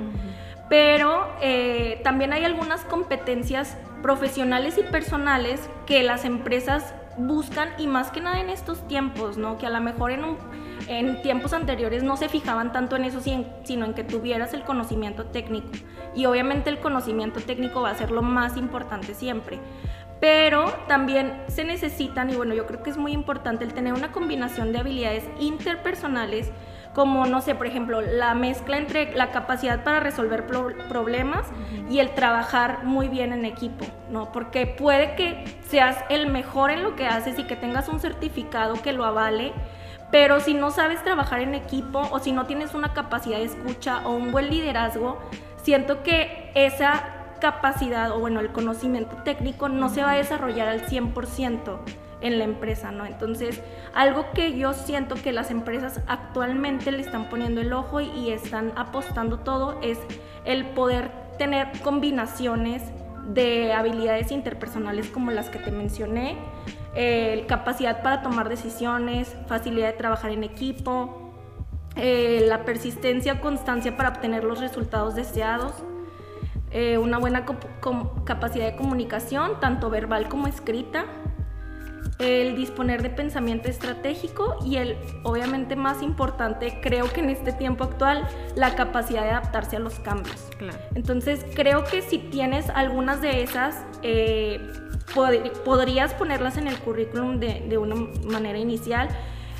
pero 0.69 1.27
eh, 1.41 1.99
también 2.03 2.31
hay 2.31 2.45
algunas 2.45 2.81
competencias 2.81 3.75
profesionales 4.01 4.77
y 4.77 4.83
personales 4.83 5.69
que 5.85 6.03
las 6.03 6.23
empresas 6.23 6.93
buscan 7.17 7.69
y 7.77 7.87
más 7.87 8.11
que 8.11 8.21
nada 8.21 8.39
en 8.39 8.49
estos 8.49 8.87
tiempos, 8.87 9.37
¿no? 9.37 9.57
Que 9.57 9.65
a 9.65 9.69
lo 9.69 9.81
mejor 9.81 10.11
en, 10.11 10.37
en 10.87 11.21
tiempos 11.21 11.53
anteriores 11.53 12.03
no 12.03 12.15
se 12.15 12.29
fijaban 12.29 12.71
tanto 12.71 12.95
en 12.95 13.03
eso, 13.03 13.19
sino 13.19 13.85
en 13.85 13.93
que 13.93 14.03
tuvieras 14.03 14.53
el 14.53 14.63
conocimiento 14.63 15.25
técnico. 15.25 15.69
Y 16.15 16.25
obviamente 16.27 16.69
el 16.69 16.79
conocimiento 16.79 17.39
técnico 17.41 17.81
va 17.81 17.89
a 17.89 17.95
ser 17.95 18.11
lo 18.11 18.21
más 18.21 18.55
importante 18.55 19.13
siempre. 19.13 19.59
Pero 20.21 20.69
también 20.87 21.33
se 21.47 21.63
necesitan, 21.63 22.29
y 22.29 22.35
bueno, 22.35 22.53
yo 22.53 22.67
creo 22.67 22.83
que 22.83 22.89
es 22.89 22.97
muy 22.97 23.13
importante 23.13 23.63
el 23.63 23.73
tener 23.73 23.93
una 23.93 24.11
combinación 24.11 24.71
de 24.71 24.79
habilidades 24.79 25.23
interpersonales 25.39 26.51
como, 26.99 27.25
no 27.25 27.39
sé, 27.39 27.55
por 27.55 27.65
ejemplo, 27.65 28.01
la 28.01 28.33
mezcla 28.33 28.75
entre 28.75 29.15
la 29.15 29.31
capacidad 29.31 29.85
para 29.85 30.01
resolver 30.01 30.45
problemas 30.45 31.45
y 31.89 31.99
el 31.99 32.13
trabajar 32.13 32.83
muy 32.83 33.07
bien 33.07 33.31
en 33.31 33.45
equipo, 33.45 33.85
¿no? 34.09 34.33
Porque 34.33 34.67
puede 34.67 35.15
que 35.15 35.45
seas 35.65 35.95
el 36.09 36.27
mejor 36.27 36.71
en 36.71 36.83
lo 36.83 36.97
que 36.97 37.07
haces 37.07 37.39
y 37.39 37.45
que 37.45 37.55
tengas 37.55 37.87
un 37.87 38.01
certificado 38.01 38.81
que 38.81 38.91
lo 38.91 39.05
avale, 39.05 39.53
pero 40.11 40.41
si 40.41 40.53
no 40.53 40.71
sabes 40.71 41.01
trabajar 41.01 41.39
en 41.39 41.55
equipo 41.55 42.01
o 42.11 42.19
si 42.19 42.33
no 42.33 42.47
tienes 42.47 42.73
una 42.73 42.91
capacidad 42.91 43.37
de 43.37 43.45
escucha 43.45 44.05
o 44.05 44.11
un 44.11 44.33
buen 44.33 44.49
liderazgo, 44.49 45.21
siento 45.63 46.03
que 46.03 46.51
esa 46.53 47.01
capacidad 47.39 48.11
o 48.11 48.19
bueno, 48.19 48.41
el 48.41 48.51
conocimiento 48.51 49.15
técnico 49.23 49.69
no 49.69 49.87
se 49.87 50.03
va 50.03 50.11
a 50.11 50.15
desarrollar 50.15 50.67
al 50.67 50.81
100% 50.85 51.79
en 52.21 52.37
la 52.37 52.45
empresa, 52.45 52.91
¿no? 52.91 53.05
Entonces, 53.05 53.61
algo 53.93 54.25
que 54.33 54.57
yo 54.57 54.73
siento 54.73 55.15
que 55.15 55.31
las 55.31 55.51
empresas 55.51 56.01
actualmente 56.07 56.91
le 56.91 57.01
están 57.01 57.29
poniendo 57.29 57.61
el 57.61 57.73
ojo 57.73 58.01
y 58.01 58.31
están 58.31 58.73
apostando 58.75 59.39
todo 59.39 59.79
es 59.81 59.97
el 60.45 60.65
poder 60.67 61.11
tener 61.37 61.67
combinaciones 61.81 62.83
de 63.33 63.73
habilidades 63.73 64.31
interpersonales 64.31 65.07
como 65.09 65.31
las 65.31 65.49
que 65.49 65.59
te 65.59 65.71
mencioné, 65.71 66.37
eh, 66.95 67.45
capacidad 67.47 68.01
para 68.01 68.21
tomar 68.21 68.49
decisiones, 68.49 69.35
facilidad 69.47 69.87
de 69.87 69.93
trabajar 69.93 70.31
en 70.31 70.43
equipo, 70.43 71.31
eh, 71.95 72.45
la 72.47 72.65
persistencia 72.65 73.33
o 73.33 73.41
constancia 73.41 73.95
para 73.95 74.09
obtener 74.09 74.43
los 74.43 74.59
resultados 74.59 75.15
deseados, 75.15 75.73
eh, 76.71 76.97
una 76.97 77.17
buena 77.17 77.45
capacidad 78.25 78.65
de 78.65 78.75
comunicación, 78.75 79.59
tanto 79.59 79.89
verbal 79.89 80.29
como 80.29 80.47
escrita, 80.47 81.05
el 82.19 82.55
disponer 82.57 83.01
de 83.01 83.09
pensamiento 83.09 83.69
estratégico 83.69 84.57
y 84.65 84.75
el, 84.75 84.97
obviamente 85.23 85.75
más 85.77 86.01
importante, 86.01 86.79
creo 86.81 87.11
que 87.11 87.21
en 87.21 87.29
este 87.29 87.53
tiempo 87.53 87.85
actual, 87.85 88.27
la 88.55 88.75
capacidad 88.75 89.23
de 89.23 89.31
adaptarse 89.31 89.77
a 89.77 89.79
los 89.79 89.99
cambios. 89.99 90.49
Entonces, 90.95 91.45
creo 91.55 91.85
que 91.85 92.01
si 92.01 92.17
tienes 92.17 92.69
algunas 92.69 93.21
de 93.21 93.41
esas, 93.41 93.85
eh, 94.03 94.59
podrías 95.63 96.13
ponerlas 96.13 96.57
en 96.57 96.67
el 96.67 96.77
currículum 96.79 97.39
de, 97.39 97.65
de 97.67 97.77
una 97.77 97.95
manera 98.25 98.59
inicial 98.59 99.09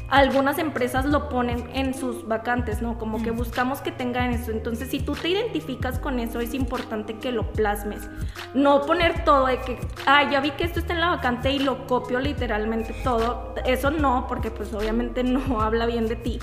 algunas 0.09 0.57
empresas 0.57 1.05
lo 1.05 1.29
ponen 1.29 1.69
en 1.73 1.93
sus 1.93 2.27
vacantes, 2.27 2.81
¿no? 2.81 2.97
Como 2.97 3.21
que 3.21 3.31
buscamos 3.31 3.81
que 3.81 3.91
tengan 3.91 4.31
eso. 4.31 4.51
Entonces, 4.51 4.89
si 4.89 4.99
tú 4.99 5.13
te 5.13 5.29
identificas 5.29 5.99
con 5.99 6.19
eso, 6.19 6.39
es 6.39 6.53
importante 6.53 7.17
que 7.17 7.31
lo 7.31 7.51
plasmes. 7.51 8.07
No 8.53 8.81
poner 8.81 9.23
todo 9.23 9.45
de 9.45 9.59
que, 9.59 9.79
ah, 10.05 10.29
ya 10.29 10.39
vi 10.39 10.51
que 10.51 10.63
esto 10.63 10.79
está 10.79 10.93
en 10.93 11.01
la 11.01 11.09
vacante 11.09 11.51
y 11.51 11.59
lo 11.59 11.85
copio 11.85 12.19
literalmente 12.19 12.93
todo. 13.03 13.53
Eso 13.65 13.91
no, 13.91 14.25
porque 14.27 14.51
pues 14.51 14.73
obviamente 14.73 15.23
no 15.25 15.61
habla 15.61 15.85
bien 15.85 16.07
de 16.07 16.15
ti. 16.15 16.39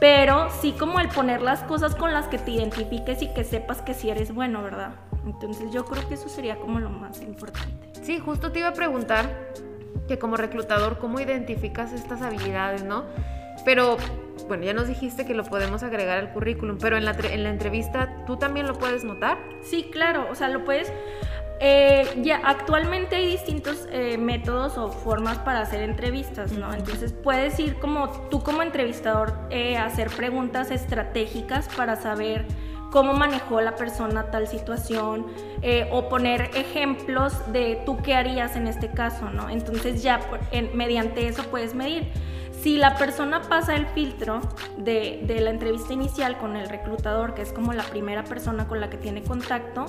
Pero 0.00 0.48
sí 0.60 0.72
como 0.78 1.00
el 1.00 1.08
poner 1.08 1.42
las 1.42 1.64
cosas 1.64 1.96
con 1.96 2.12
las 2.12 2.28
que 2.28 2.38
te 2.38 2.52
identifiques 2.52 3.20
y 3.20 3.34
que 3.34 3.42
sepas 3.42 3.82
que 3.82 3.94
sí 3.94 4.08
eres 4.08 4.32
bueno, 4.32 4.62
¿verdad? 4.62 4.94
Entonces 5.26 5.72
yo 5.72 5.84
creo 5.84 6.06
que 6.08 6.14
eso 6.14 6.28
sería 6.28 6.56
como 6.60 6.78
lo 6.78 6.88
más 6.88 7.20
importante. 7.20 7.90
Sí, 8.02 8.20
justo 8.20 8.52
te 8.52 8.60
iba 8.60 8.68
a 8.68 8.74
preguntar 8.74 9.28
que 10.08 10.18
como 10.18 10.36
reclutador, 10.36 10.98
¿cómo 10.98 11.20
identificas 11.20 11.92
estas 11.92 12.22
habilidades, 12.22 12.82
no? 12.82 13.04
Pero, 13.64 13.96
bueno, 14.48 14.64
ya 14.64 14.72
nos 14.72 14.88
dijiste 14.88 15.26
que 15.26 15.34
lo 15.34 15.44
podemos 15.44 15.82
agregar 15.82 16.18
al 16.18 16.32
currículum, 16.32 16.78
pero 16.80 16.96
en 16.96 17.04
la, 17.04 17.12
en 17.12 17.44
la 17.44 17.50
entrevista, 17.50 18.24
¿tú 18.26 18.36
también 18.36 18.66
lo 18.66 18.74
puedes 18.74 19.04
notar? 19.04 19.38
Sí, 19.62 19.88
claro, 19.92 20.26
o 20.30 20.34
sea, 20.34 20.48
lo 20.48 20.64
puedes... 20.64 20.92
Eh, 21.60 22.06
ya 22.22 22.40
actualmente 22.44 23.16
hay 23.16 23.32
distintos 23.32 23.88
eh, 23.90 24.16
métodos 24.16 24.78
o 24.78 24.92
formas 24.92 25.38
para 25.38 25.60
hacer 25.60 25.82
entrevistas, 25.82 26.52
¿no? 26.52 26.72
Entonces 26.72 27.12
puedes 27.12 27.58
ir 27.58 27.80
como 27.80 28.10
tú 28.28 28.44
como 28.44 28.62
entrevistador 28.62 29.34
eh, 29.50 29.76
hacer 29.76 30.08
preguntas 30.08 30.70
estratégicas 30.70 31.68
para 31.76 31.96
saber 31.96 32.46
cómo 32.90 33.12
manejó 33.12 33.60
la 33.60 33.76
persona 33.76 34.30
tal 34.30 34.46
situación 34.48 35.26
eh, 35.62 35.88
o 35.92 36.08
poner 36.08 36.50
ejemplos 36.54 37.34
de 37.52 37.82
tú 37.84 37.98
qué 38.02 38.14
harías 38.14 38.56
en 38.56 38.66
este 38.66 38.90
caso, 38.90 39.30
¿no? 39.30 39.50
Entonces 39.50 40.02
ya 40.02 40.20
mediante 40.74 41.26
eso 41.28 41.42
puedes 41.44 41.74
medir. 41.74 42.10
Si 42.68 42.76
la 42.76 42.96
persona 42.96 43.40
pasa 43.40 43.74
el 43.76 43.86
filtro 43.86 44.42
de, 44.76 45.22
de, 45.22 45.40
la 45.40 45.48
entrevista 45.48 45.94
inicial 45.94 46.36
con 46.36 46.54
el 46.54 46.68
reclutador, 46.68 47.32
que 47.32 47.40
es 47.40 47.50
como 47.50 47.72
la 47.72 47.82
primera 47.82 48.24
persona 48.24 48.68
con 48.68 48.78
la 48.78 48.90
que 48.90 48.98
tiene 48.98 49.22
contacto, 49.22 49.86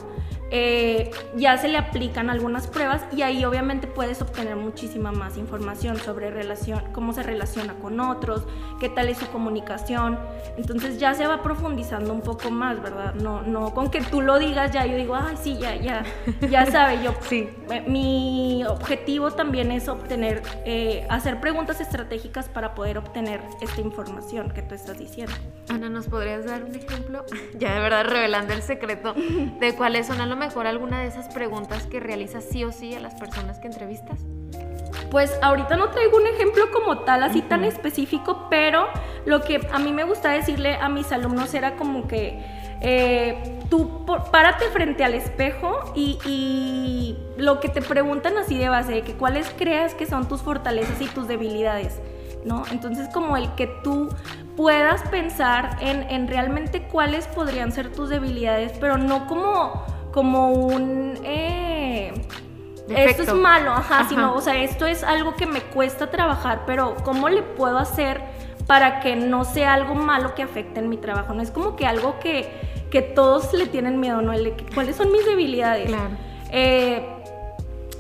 eh, 0.52 1.12
ya 1.36 1.58
se 1.58 1.68
le 1.68 1.78
aplican 1.78 2.30
algunas 2.30 2.68
pruebas 2.68 3.04
y 3.16 3.22
ahí 3.22 3.46
obviamente 3.46 3.86
puedes 3.86 4.22
obtener 4.22 4.56
muchísima 4.56 5.12
más 5.12 5.38
información 5.38 5.98
sobre 5.98 6.32
relación, 6.32 6.82
cómo 6.92 7.14
se 7.14 7.22
relaciona 7.22 7.76
con 7.76 8.00
otros, 8.00 8.48
qué 8.80 8.90
tal 8.90 9.10
es 9.10 9.18
su 9.20 9.28
comunicación. 9.28 10.18
Entonces 10.58 11.00
ya 11.00 11.14
se 11.14 11.28
va 11.28 11.44
profundizando 11.44 12.14
un 12.14 12.22
poco 12.22 12.50
más, 12.50 12.82
¿verdad? 12.82 13.14
No, 13.14 13.44
no 13.44 13.74
con 13.76 13.92
que 13.92 14.02
tú 14.02 14.22
lo 14.22 14.40
digas 14.40 14.72
ya, 14.72 14.86
yo 14.88 14.98
digo, 14.98 15.16
ay, 15.16 15.36
sí, 15.40 15.58
ya, 15.60 15.76
ya, 15.76 16.04
ya 16.50 16.66
sabe. 16.66 17.04
Yo, 17.04 17.14
sí. 17.30 17.50
Mi 17.86 18.64
objetivo 18.68 19.32
también 19.32 19.72
es 19.72 19.88
obtener, 19.88 20.42
eh, 20.66 21.06
hacer 21.10 21.40
preguntas 21.40 21.80
estratégicas 21.80 22.50
para 22.50 22.69
poder 22.76 22.98
obtener 22.98 23.42
esta 23.62 23.82
información 23.82 24.52
que 24.52 24.62
tú 24.62 24.76
estás 24.76 24.98
diciendo. 24.98 25.34
Ana, 25.70 25.90
¿nos 25.90 26.08
podrías 26.08 26.46
dar 26.46 26.64
un 26.64 26.76
ejemplo? 26.76 27.26
Ya 27.58 27.74
de 27.76 27.82
verdad 27.82 28.06
revelando 28.06 28.54
el 28.54 28.62
secreto 28.62 29.14
de 29.14 29.76
cuáles 29.76 30.08
son 30.08 30.22
a 30.22 30.26
lo 30.26 30.36
mejor 30.36 30.68
alguna 30.68 31.02
de 31.02 31.08
esas 31.08 31.34
preguntas 31.34 31.88
que 31.88 32.00
realizas 32.00 32.46
sí 32.46 32.64
o 32.64 32.72
sí 32.72 32.94
a 32.94 33.00
las 33.00 33.16
personas 33.16 33.60
que 33.60 33.68
entrevistas? 33.68 34.20
Pues 35.12 35.38
ahorita 35.42 35.76
no 35.76 35.90
traigo 35.90 36.18
un 36.18 36.28
ejemplo 36.28 36.72
como 36.72 37.00
tal, 37.00 37.24
así 37.24 37.42
tan 37.42 37.64
específico, 37.64 38.48
pero 38.50 38.88
lo 39.26 39.42
que 39.42 39.68
a 39.72 39.80
mí 39.80 39.92
me 39.92 40.04
gusta 40.04 40.32
decirle 40.32 40.76
a 40.76 40.88
mis 40.88 41.12
alumnos 41.12 41.54
era 41.54 41.76
como 41.76 42.08
que 42.08 42.44
eh, 42.82 43.60
tú 43.70 44.06
párate 44.32 44.66
frente 44.70 45.04
al 45.04 45.14
espejo 45.14 45.94
y, 45.96 47.18
lo 47.38 47.62
que 47.62 47.70
te 47.70 47.82
preguntan 47.82 48.38
así 48.38 48.58
de 48.58 48.68
base, 48.68 48.92
de 48.92 49.02
que 49.02 49.14
cuáles 49.14 49.50
creas 49.58 49.94
que 49.94 50.06
son 50.06 50.28
tus 50.28 50.42
fortalezas 50.42 51.00
y 51.00 51.06
tus 51.06 51.26
debilidades, 51.26 52.02
¿no? 52.46 52.64
Entonces 52.72 53.08
como 53.14 53.38
el 53.38 53.54
que 53.56 53.68
tú 53.84 54.10
puedas 54.56 55.02
pensar 55.10 55.78
en, 55.82 56.04
en 56.10 56.28
realmente 56.28 56.84
cuáles 56.84 57.28
podrían 57.28 57.72
ser 57.72 57.92
tus 57.92 58.10
debilidades, 58.10 58.74
pero 58.80 58.98
no 58.98 59.28
como 59.28 59.84
como 60.12 60.52
un... 60.52 61.18
Eh, 61.24 62.14
esto 62.90 63.22
es 63.22 63.34
malo, 63.34 63.72
ajá, 63.72 64.08
Sino, 64.10 64.34
o 64.34 64.42
sea, 64.42 64.56
esto 64.64 64.88
es 64.88 65.04
algo 65.04 65.36
que 65.36 65.46
me 65.46 65.62
cuesta 65.62 66.10
trabajar, 66.10 66.64
pero 66.66 66.96
¿cómo 67.04 67.30
le 67.30 67.44
puedo 67.44 67.78
hacer 67.78 68.20
para 68.66 69.00
que 69.00 69.16
no 69.16 69.46
sea 69.46 69.76
algo 69.76 69.94
malo 69.94 70.34
que 70.34 70.42
afecte 70.42 70.80
en 70.80 70.90
mi 70.90 70.98
trabajo? 70.98 71.36
No 71.36 71.44
es 71.44 71.52
como 71.52 71.76
que 71.76 71.86
algo 71.86 72.20
que, 72.20 72.50
que 72.90 73.04
todos 73.04 73.54
le 73.54 73.68
tienen 73.68 74.00
miedo, 74.00 74.22
¿no? 74.22 74.34
¿Cuáles 74.74 74.96
son 74.96 75.12
mis 75.12 75.24
debilidades? 75.24 75.88
Claro. 75.88 76.10
Eh, 76.52 77.08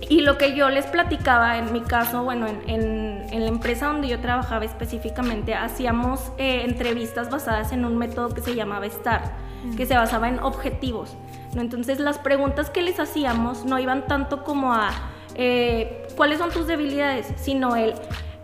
y 0.10 0.22
lo 0.22 0.40
que 0.40 0.56
yo 0.56 0.70
les 0.70 0.88
platicaba 0.88 1.60
en 1.60 1.72
mi 1.72 1.82
caso, 1.82 2.24
bueno, 2.24 2.48
en, 2.48 2.68
en, 2.68 3.19
la 3.32 3.48
empresa 3.48 3.88
donde 3.88 4.08
yo 4.08 4.20
trabajaba 4.20 4.66
específicamente, 4.66 5.54
hacíamos 5.54 6.32
eh, 6.38 6.64
entrevistas 6.66 7.30
basadas 7.30 7.72
en 7.72 7.86
un 7.86 7.98
método 7.98 8.34
que 8.34 8.42
se 8.42 8.56
llamaba 8.56 8.88
STAR, 8.90 9.34
que 9.78 9.86
se 9.86 9.96
basaba 9.96 10.30
en 10.30 10.40
objetivos. 10.40 11.16
Entonces 11.56 12.00
las 12.00 12.18
preguntas 12.18 12.70
que 12.70 12.82
les 12.82 13.00
hacíamos 13.00 13.66
no 13.66 13.80
iban 13.80 14.08
tanto 14.08 14.44
como 14.44 14.74
a 14.74 14.92
eh, 15.36 16.08
cuáles 16.16 16.40
son 16.40 16.52
tus 16.52 16.68
debilidades, 16.68 17.34
sino 17.38 17.76
el, 17.76 17.94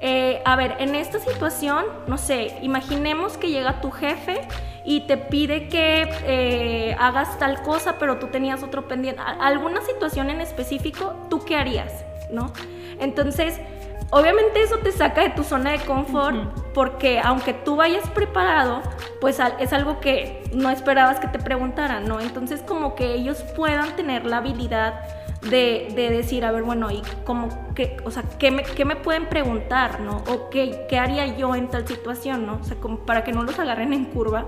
eh, 0.01 0.41
a 0.45 0.55
ver, 0.55 0.75
en 0.79 0.95
esta 0.95 1.19
situación, 1.19 1.85
no 2.07 2.17
sé, 2.17 2.57
imaginemos 2.61 3.37
que 3.37 3.49
llega 3.49 3.81
tu 3.81 3.91
jefe 3.91 4.41
y 4.85 5.01
te 5.01 5.17
pide 5.17 5.67
que 5.67 6.07
eh, 6.25 6.95
hagas 6.99 7.39
tal 7.39 7.61
cosa, 7.63 7.97
pero 7.97 8.17
tú 8.17 8.27
tenías 8.27 8.61
otro 8.61 8.87
pendiente, 8.87 9.21
alguna 9.39 9.81
situación 9.81 10.29
en 10.29 10.41
específico, 10.41 11.15
¿tú 11.29 11.43
qué 11.43 11.55
harías? 11.55 12.05
¿No? 12.29 12.53
Entonces, 12.99 13.59
Obviamente 14.11 14.61
eso 14.61 14.77
te 14.77 14.91
saca 14.91 15.21
de 15.21 15.29
tu 15.31 15.43
zona 15.43 15.71
de 15.71 15.79
confort 15.79 16.37
porque 16.73 17.19
aunque 17.19 17.53
tú 17.53 17.75
vayas 17.75 18.07
preparado, 18.11 18.81
pues 19.19 19.39
es 19.59 19.73
algo 19.73 19.99
que 19.99 20.43
no 20.53 20.69
esperabas 20.69 21.19
que 21.19 21.27
te 21.27 21.39
preguntaran, 21.39 22.07
¿no? 22.07 22.19
Entonces 22.21 22.61
como 22.61 22.95
que 22.95 23.13
ellos 23.13 23.43
puedan 23.55 23.95
tener 23.95 24.25
la 24.25 24.37
habilidad 24.37 25.01
de, 25.49 25.93
decir, 25.95 26.43
a 26.45 26.51
ver, 26.51 26.63
bueno, 26.63 26.91
¿y 26.91 27.01
cómo, 27.23 27.49
qué, 27.75 27.97
o 28.03 28.11
sea, 28.11 28.23
¿qué 28.39 28.51
me, 28.51 28.63
qué 28.63 28.85
me 28.85 28.95
pueden 28.95 29.27
preguntar, 29.27 29.99
¿no? 29.99 30.23
O 30.27 30.49
qué, 30.49 30.85
qué, 30.89 30.97
haría 30.97 31.37
yo 31.37 31.55
en 31.55 31.67
tal 31.67 31.87
situación, 31.87 32.45
¿no? 32.45 32.59
O 32.61 32.63
sea, 32.63 32.77
como 32.77 32.99
para 32.99 33.23
que 33.23 33.31
no 33.31 33.43
los 33.43 33.57
agarren 33.59 33.93
en 33.93 34.05
curva. 34.05 34.45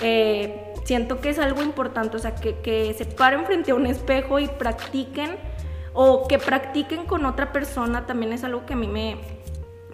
Eh, 0.00 0.72
siento 0.84 1.20
que 1.20 1.30
es 1.30 1.38
algo 1.38 1.62
importante, 1.62 2.16
o 2.16 2.20
sea, 2.20 2.34
que, 2.34 2.58
que 2.60 2.94
se 2.94 3.04
paren 3.04 3.44
frente 3.44 3.72
a 3.72 3.74
un 3.74 3.86
espejo 3.86 4.38
y 4.38 4.48
practiquen 4.48 5.36
o 5.94 6.26
que 6.26 6.38
practiquen 6.38 7.06
con 7.06 7.26
otra 7.26 7.52
persona 7.52 8.06
también 8.06 8.32
es 8.32 8.44
algo 8.44 8.64
que 8.66 8.74
a 8.74 8.76
mí 8.76 8.86
me, 8.86 9.18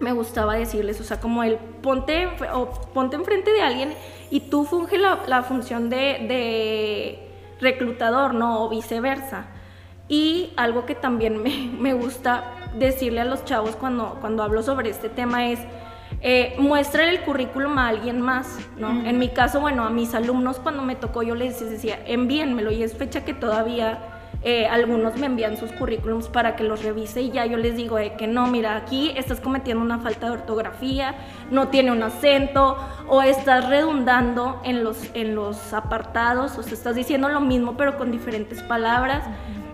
me 0.00 0.12
gustaba 0.12 0.54
decirles, 0.54 1.00
o 1.00 1.04
sea, 1.04 1.20
como 1.20 1.42
el 1.42 1.56
ponte, 1.56 2.28
o 2.52 2.70
ponte 2.94 3.16
enfrente 3.16 3.52
de 3.52 3.62
alguien 3.62 3.94
y 4.30 4.40
tú 4.40 4.64
funge 4.64 4.98
la, 4.98 5.42
función 5.42 5.90
de, 5.90 7.24
reclutador, 7.60 8.34
¿no? 8.34 8.64
O 8.64 8.68
viceversa. 8.68 9.46
Y 10.08 10.52
algo 10.56 10.86
que 10.86 10.94
también 10.94 11.42
me, 11.80 11.92
gusta 11.94 12.54
decirle 12.74 13.20
a 13.20 13.24
los 13.24 13.44
chavos 13.44 13.76
cuando, 13.76 14.18
cuando 14.20 14.42
hablo 14.42 14.62
sobre 14.62 14.90
este 14.90 15.08
tema 15.08 15.48
es, 15.48 15.60
eh, 16.20 16.56
el 16.58 17.20
currículum 17.22 17.78
a 17.78 17.88
alguien 17.88 18.20
más, 18.20 18.58
¿no? 18.76 19.04
En 19.04 19.18
mi 19.18 19.28
caso, 19.28 19.60
bueno, 19.60 19.84
a 19.84 19.90
mis 19.90 20.14
alumnos 20.14 20.58
cuando 20.58 20.82
me 20.82 20.96
tocó 20.96 21.22
yo 21.22 21.34
les 21.34 21.60
decía, 21.60 22.00
envíenmelo 22.06 22.70
y 22.70 22.82
es 22.82 22.96
fecha 22.96 23.24
que 23.24 23.34
todavía 23.34 24.07
eh, 24.42 24.66
algunos 24.66 25.16
me 25.16 25.26
envían 25.26 25.56
sus 25.56 25.72
currículums 25.72 26.28
para 26.28 26.54
que 26.54 26.62
los 26.62 26.84
revise 26.84 27.22
y 27.22 27.30
ya 27.30 27.44
yo 27.44 27.56
les 27.56 27.76
digo 27.76 27.96
que 28.16 28.28
no, 28.28 28.46
mira, 28.46 28.76
aquí 28.76 29.12
estás 29.16 29.40
cometiendo 29.40 29.82
una 29.82 29.98
falta 29.98 30.26
de 30.26 30.32
ortografía, 30.32 31.16
no 31.50 31.68
tiene 31.68 31.90
un 31.90 32.02
acento 32.04 32.78
o 33.08 33.22
estás 33.22 33.68
redundando 33.68 34.60
en 34.64 34.84
los, 34.84 35.10
en 35.14 35.34
los 35.34 35.72
apartados, 35.72 36.56
o 36.56 36.62
sea, 36.62 36.74
estás 36.74 36.94
diciendo 36.94 37.28
lo 37.28 37.40
mismo 37.40 37.76
pero 37.76 37.98
con 37.98 38.12
diferentes 38.12 38.62
palabras. 38.62 39.24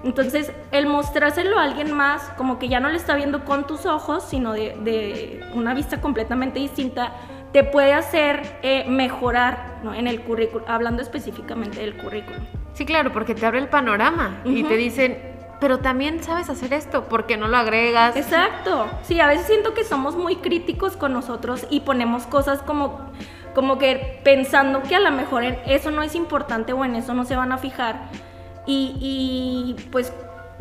Entonces, 0.02 0.52
el 0.70 0.86
mostrárselo 0.86 1.58
a 1.58 1.64
alguien 1.64 1.92
más, 1.92 2.22
como 2.36 2.58
que 2.58 2.68
ya 2.68 2.78
no 2.78 2.90
le 2.90 2.96
está 2.96 3.16
viendo 3.16 3.44
con 3.44 3.66
tus 3.66 3.86
ojos, 3.86 4.24
sino 4.24 4.52
de, 4.52 5.42
una 5.54 5.72
vista 5.72 6.00
completamente 6.00 6.58
distinta, 6.58 7.12
te 7.52 7.64
puede 7.64 7.94
hacer 7.94 8.58
eh, 8.62 8.84
mejorar 8.86 9.80
en 9.94 10.06
el 10.06 10.20
currículum, 10.20 10.64
hablando 10.68 11.00
específicamente 11.00 11.80
del 11.80 11.96
currículum. 11.96 12.44
Sí, 12.74 12.84
claro, 12.84 13.12
porque 13.12 13.34
te 13.34 13.46
abre 13.46 13.60
el 13.60 13.68
panorama 13.68 14.40
y 14.44 14.64
te 14.64 14.76
dicen, 14.76 15.16
pero 15.60 15.78
también 15.78 16.22
sabes 16.22 16.50
hacer 16.50 16.72
esto, 16.72 17.04
¿por 17.04 17.24
qué 17.24 17.36
no 17.36 17.48
lo 17.48 17.56
agregas? 17.56 18.16
Exacto. 18.16 18.86
Sí, 19.02 19.20
a 19.20 19.26
veces 19.26 19.46
siento 19.46 19.74
que 19.74 19.84
somos 19.84 20.16
muy 20.16 20.36
críticos 20.36 20.96
con 20.96 21.12
nosotros 21.12 21.66
y 21.70 21.80
ponemos 21.80 22.26
cosas 22.26 22.62
como, 22.62 23.00
como 23.54 23.78
que 23.78 24.20
pensando 24.24 24.82
que 24.82 24.96
a 24.96 25.00
lo 25.00 25.12
mejor 25.12 25.44
en 25.44 25.58
eso 25.66 25.90
no 25.90 26.02
es 26.02 26.14
importante 26.14 26.72
o 26.72 26.84
en 26.84 26.96
eso 26.96 27.14
no 27.14 27.24
se 27.24 27.36
van 27.36 27.52
a 27.52 27.58
fijar. 27.58 28.10
Y, 28.66 28.96
y 29.00 29.76
pues 29.90 30.12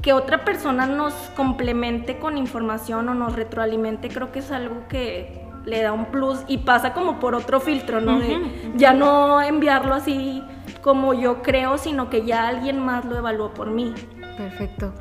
que 0.04 0.14
otra 0.14 0.46
persona 0.46 0.86
nos 0.86 1.14
complemente 1.36 2.18
con 2.18 2.38
información 2.38 3.10
o 3.10 3.14
nos 3.14 3.36
retroalimente, 3.36 4.10
creo 4.10 4.32
que 4.32 4.40
es 4.40 4.52
algo 4.52 4.88
que 4.88 5.44
le 5.66 5.82
da 5.82 5.94
un 5.94 6.06
plus 6.06 6.40
y 6.48 6.60
pasa 6.60 6.94
como 6.94 7.20
por 7.20 7.36
otro 7.36 7.60
filtro, 7.60 8.02
¿no? 8.02 8.20
De 8.20 8.38
ya 8.76 8.94
no 8.94 9.42
enviarlo 9.42 9.96
así 9.96 10.44
como 10.84 11.14
yo 11.14 11.42
creo, 11.42 11.78
sino 11.78 12.10
que 12.10 12.26
ya 12.26 12.48
alguien 12.48 12.78
más 12.78 13.06
lo 13.06 13.18
evaluó 13.18 13.54
por 13.54 13.72
mí. 13.72 13.96
Perfecto. 14.38 14.94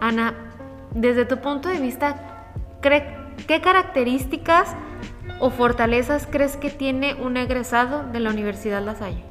Ana, 0.00 0.34
desde 0.94 1.24
tu 1.24 1.38
punto 1.38 1.68
de 1.70 1.80
vista, 1.80 2.44
¿qué 2.82 3.60
características 3.60 4.76
o 5.40 5.50
fortalezas 5.50 6.28
crees 6.30 6.56
que 6.56 6.70
tiene 6.70 7.14
un 7.14 7.36
egresado 7.36 8.04
de 8.04 8.20
la 8.20 8.30
Universidad 8.30 8.82
La 8.82 8.94
Salle? 8.94 9.24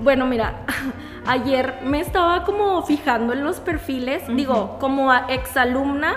Bueno, 0.00 0.26
mira, 0.26 0.66
ayer 1.26 1.80
me 1.82 2.00
estaba 2.00 2.44
como 2.44 2.82
fijando 2.82 3.32
en 3.32 3.42
los 3.42 3.58
perfiles, 3.58 4.22
digo, 4.28 4.78
como 4.78 5.12
exalumna 5.14 6.16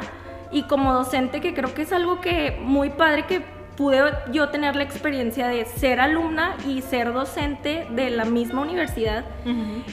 y 0.51 0.63
como 0.63 0.93
docente, 0.93 1.39
que 1.39 1.53
creo 1.53 1.73
que 1.73 1.83
es 1.83 1.93
algo 1.93 2.19
que 2.19 2.59
muy 2.61 2.89
padre 2.89 3.25
que 3.27 3.52
pude 3.75 4.01
yo 4.31 4.49
tener 4.49 4.75
la 4.75 4.83
experiencia 4.83 5.47
de 5.47 5.65
ser 5.65 5.99
alumna 5.99 6.55
y 6.67 6.81
ser 6.81 7.11
docente 7.11 7.87
de 7.91 8.09
la 8.11 8.25
misma 8.25 8.61
universidad 8.61 9.25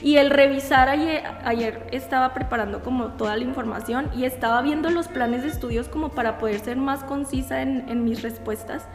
y 0.02 0.16
el 0.16 0.30
revisar 0.30 0.88
ayer, 0.88 1.22
ayer 1.44 1.86
estaba 1.90 2.34
preparando 2.34 2.82
como 2.82 3.08
toda 3.12 3.36
la 3.36 3.44
información 3.44 4.10
y 4.14 4.24
estaba 4.24 4.60
viendo 4.62 4.90
los 4.90 5.08
planes 5.08 5.42
de 5.42 5.48
estudios 5.48 5.88
como 5.88 6.10
para 6.10 6.38
poder 6.38 6.60
ser 6.60 6.76
más 6.76 7.04
concisa 7.04 7.62
en, 7.62 8.04
mis 8.04 8.22
respuestas. 8.22 8.86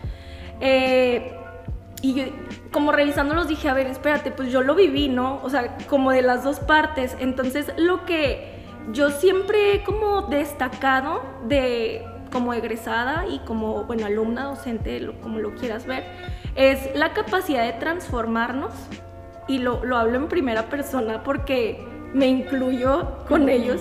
Eh, 0.60 1.36
y 2.02 2.14
yo, 2.14 2.24
como 2.72 2.92
revisándolos 2.92 3.48
dije, 3.48 3.70
a 3.70 3.74
ver, 3.74 3.88
espérate, 3.88 4.32
pues 4.32 4.52
yo 4.52 4.62
lo 4.62 4.76
viví, 4.76 5.10
¿no? 5.10 5.40
O 5.44 5.50
sea, 5.50 5.78
como 5.88 6.12
de 6.12 6.22
las 6.22 6.44
dos 6.44 6.60
partes. 6.60 7.16
Entonces, 7.20 7.72
lo 7.78 8.06
que 8.06 8.54
yo 8.92 9.10
siempre 9.10 9.74
he 9.74 9.84
como 9.84 10.24
destacado 10.24 11.24
de 11.48 12.06
como 12.36 12.54
egresada 12.54 13.26
y 13.32 13.40
como, 13.40 13.86
bueno, 13.86 14.06
alumna, 14.06 14.44
docente, 14.44 15.10
como 15.24 15.40
lo 15.40 15.56
quieras 15.56 15.86
ver, 15.86 16.04
es 16.56 16.94
la 16.94 17.14
capacidad 17.14 17.64
de 17.64 17.72
transformarnos 17.80 18.74
y 19.48 19.60
lo, 19.60 19.86
lo 19.86 19.96
hablo 19.96 20.18
en 20.18 20.28
primera 20.28 20.64
persona 20.64 21.24
porque 21.24 21.82
me 22.14 22.28
incluyo 22.28 23.20
con 23.30 23.48
ellos. 23.48 23.80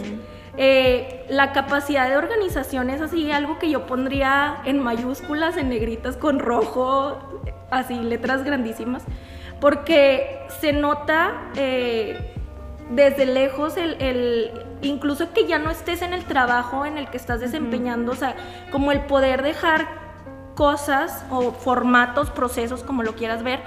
Eh, 0.57 1.27
la 1.31 1.51
capacidad 1.51 2.09
de 2.09 2.17
organización 2.17 2.91
es 2.91 3.01
así 3.01 3.33
algo 3.33 3.59
que 3.59 3.71
yo 3.71 3.87
pondría 3.87 4.59
en 4.65 4.79
mayúsculas, 4.79 5.57
en 5.57 5.69
negritas 5.69 6.17
con 6.17 6.39
rojo, 6.39 7.43
así 7.73 7.99
letras 7.99 8.45
grandísimas, 8.45 9.03
porque 9.61 10.47
se 10.61 10.73
nota 10.73 11.51
eh, 11.57 12.33
desde 12.91 13.27
lejos 13.27 13.77
el, 13.77 13.97
incluso 14.89 15.33
que 15.33 15.47
ya 15.47 15.59
no 15.59 15.71
estés 15.71 16.03
en 16.03 16.13
el 16.13 16.25
trabajo 16.25 16.87
en 16.87 16.99
el 16.99 17.09
que 17.09 17.17
estás 17.17 17.41
desempeñando, 17.41 18.13
o 18.13 18.17
sea, 18.17 18.35
como 18.71 18.93
el 18.93 19.01
poder 19.01 19.43
dejar 19.43 19.87
cosas 20.55 21.25
o 21.31 21.53
formatos, 21.53 22.31
procesos, 22.31 22.83
como 22.83 23.03
lo 23.03 23.15
quieras 23.15 23.43
ver, 23.43 23.61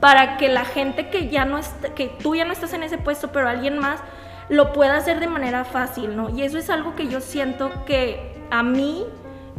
para 0.00 0.38
que 0.38 0.48
la 0.48 0.64
gente 0.64 1.10
que 1.10 1.28
ya 1.28 1.44
no 1.44 1.58
está, 1.58 1.94
que 1.94 2.08
tú 2.22 2.34
ya 2.34 2.44
no 2.44 2.52
estás 2.52 2.72
en 2.72 2.82
ese 2.82 2.98
puesto, 2.98 3.32
pero 3.32 3.48
alguien 3.48 3.78
más 3.78 4.00
lo 4.48 4.72
pueda 4.72 4.96
hacer 4.96 5.20
de 5.20 5.28
manera 5.28 5.64
fácil, 5.64 6.16
¿no? 6.16 6.30
Y 6.30 6.42
eso 6.42 6.58
es 6.58 6.70
algo 6.70 6.96
que 6.96 7.08
yo 7.08 7.20
siento 7.20 7.70
que 7.84 8.42
a 8.50 8.62
mí 8.62 9.04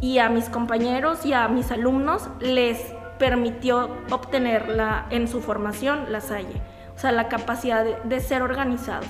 y 0.02 0.18
a 0.18 0.30
mis 0.30 0.50
compañeros 0.50 1.26
y 1.26 1.34
a 1.34 1.48
mis 1.48 1.72
alumnos 1.72 2.28
les 2.40 2.78
permitió 3.20 3.98
obtenerla 4.10 5.06
en 5.12 5.28
su 5.28 5.42
formación 5.42 6.12
la 6.12 6.22
Salle. 6.22 6.60
O 6.96 7.00
sea, 7.00 7.12
la 7.12 7.30
capacidad 7.30 7.86
de, 7.86 8.20
ser 8.20 8.42
organizados. 8.42 9.08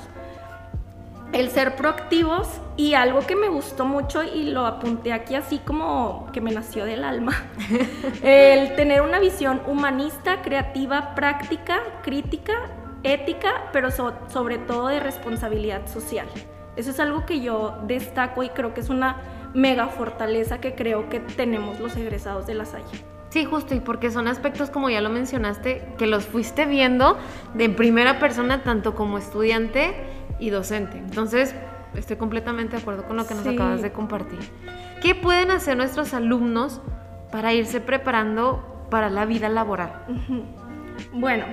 El 1.31 1.49
ser 1.49 1.75
proactivos 1.75 2.47
y 2.75 2.93
algo 2.93 3.21
que 3.21 3.35
me 3.35 3.47
gustó 3.47 3.85
mucho 3.85 4.23
y 4.23 4.51
lo 4.51 4.65
apunté 4.65 5.13
aquí 5.13 5.35
así 5.35 5.59
como 5.59 6.27
que 6.33 6.41
me 6.41 6.51
nació 6.51 6.85
del 6.85 7.03
alma. 7.03 7.33
el 8.23 8.75
tener 8.75 9.01
una 9.01 9.19
visión 9.19 9.61
humanista, 9.65 10.41
creativa, 10.41 11.15
práctica, 11.15 11.79
crítica 12.03 12.53
ética, 13.03 13.69
pero 13.71 13.89
sobre 13.91 14.57
todo 14.57 14.87
de 14.87 14.99
responsabilidad 14.99 15.87
social. 15.87 16.27
Eso 16.75 16.91
es 16.91 16.99
algo 16.99 17.25
que 17.25 17.41
yo 17.41 17.79
destaco 17.85 18.43
y 18.43 18.49
creo 18.49 18.73
que 18.73 18.81
es 18.81 18.89
una 18.89 19.17
mega 19.53 19.87
fortaleza 19.87 20.61
que 20.61 20.75
creo 20.75 21.09
que 21.09 21.19
tenemos 21.19 21.79
los 21.79 21.95
egresados 21.97 22.47
de 22.47 22.53
la 22.53 22.65
Salle. 22.65 23.05
Sí, 23.29 23.45
justo, 23.45 23.73
y 23.73 23.79
porque 23.79 24.11
son 24.11 24.27
aspectos, 24.27 24.69
como 24.69 24.89
ya 24.89 24.99
lo 24.99 25.09
mencionaste, 25.09 25.93
que 25.97 26.05
los 26.05 26.25
fuiste 26.25 26.65
viendo 26.65 27.17
de 27.53 27.69
primera 27.69 28.19
persona, 28.19 28.61
tanto 28.63 28.93
como 28.93 29.17
estudiante 29.17 29.95
y 30.41 30.49
docente. 30.49 30.97
Entonces, 30.97 31.55
estoy 31.95 32.17
completamente 32.17 32.75
de 32.75 32.81
acuerdo 32.81 33.05
con 33.05 33.15
lo 33.15 33.25
que 33.25 33.35
nos 33.35 33.47
acabas 33.47 33.81
de 33.81 33.93
compartir. 33.93 34.39
¿Qué 35.01 35.15
pueden 35.15 35.51
hacer 35.51 35.77
nuestros 35.77 36.13
alumnos 36.13 36.81
para 37.31 37.53
irse 37.53 37.79
preparando 37.79 38.85
para 38.89 39.09
la 39.09 39.25
vida 39.25 39.47
laboral? 39.47 39.93
Bueno, 41.13 41.45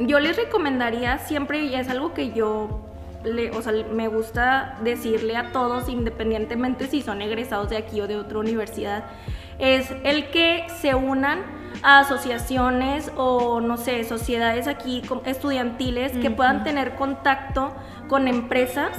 yo 0.00 0.20
les 0.20 0.36
recomendaría 0.36 1.18
siempre, 1.18 1.62
y 1.62 1.74
es 1.74 1.88
algo 1.88 2.12
que 2.12 2.32
yo 2.32 2.84
le, 3.24 3.50
o 3.50 3.62
sea, 3.62 3.72
me 3.92 4.08
gusta 4.08 4.78
decirle 4.82 5.36
a 5.36 5.52
todos, 5.52 5.88
independientemente 5.88 6.88
si 6.88 7.02
son 7.02 7.22
egresados 7.22 7.70
de 7.70 7.76
aquí 7.76 8.00
o 8.00 8.08
de 8.08 8.16
otra 8.16 8.38
universidad, 8.38 9.04
es 9.58 9.94
el 10.02 10.30
que 10.30 10.66
se 10.80 10.94
unan 10.94 11.61
a 11.82 12.00
asociaciones 12.00 13.10
o, 13.16 13.60
no 13.60 13.76
sé, 13.76 14.04
sociedades 14.04 14.68
aquí 14.68 15.02
estudiantiles 15.24 16.12
que 16.12 16.30
puedan 16.30 16.64
tener 16.64 16.94
contacto 16.94 17.72
con 18.08 18.28
empresas 18.28 18.90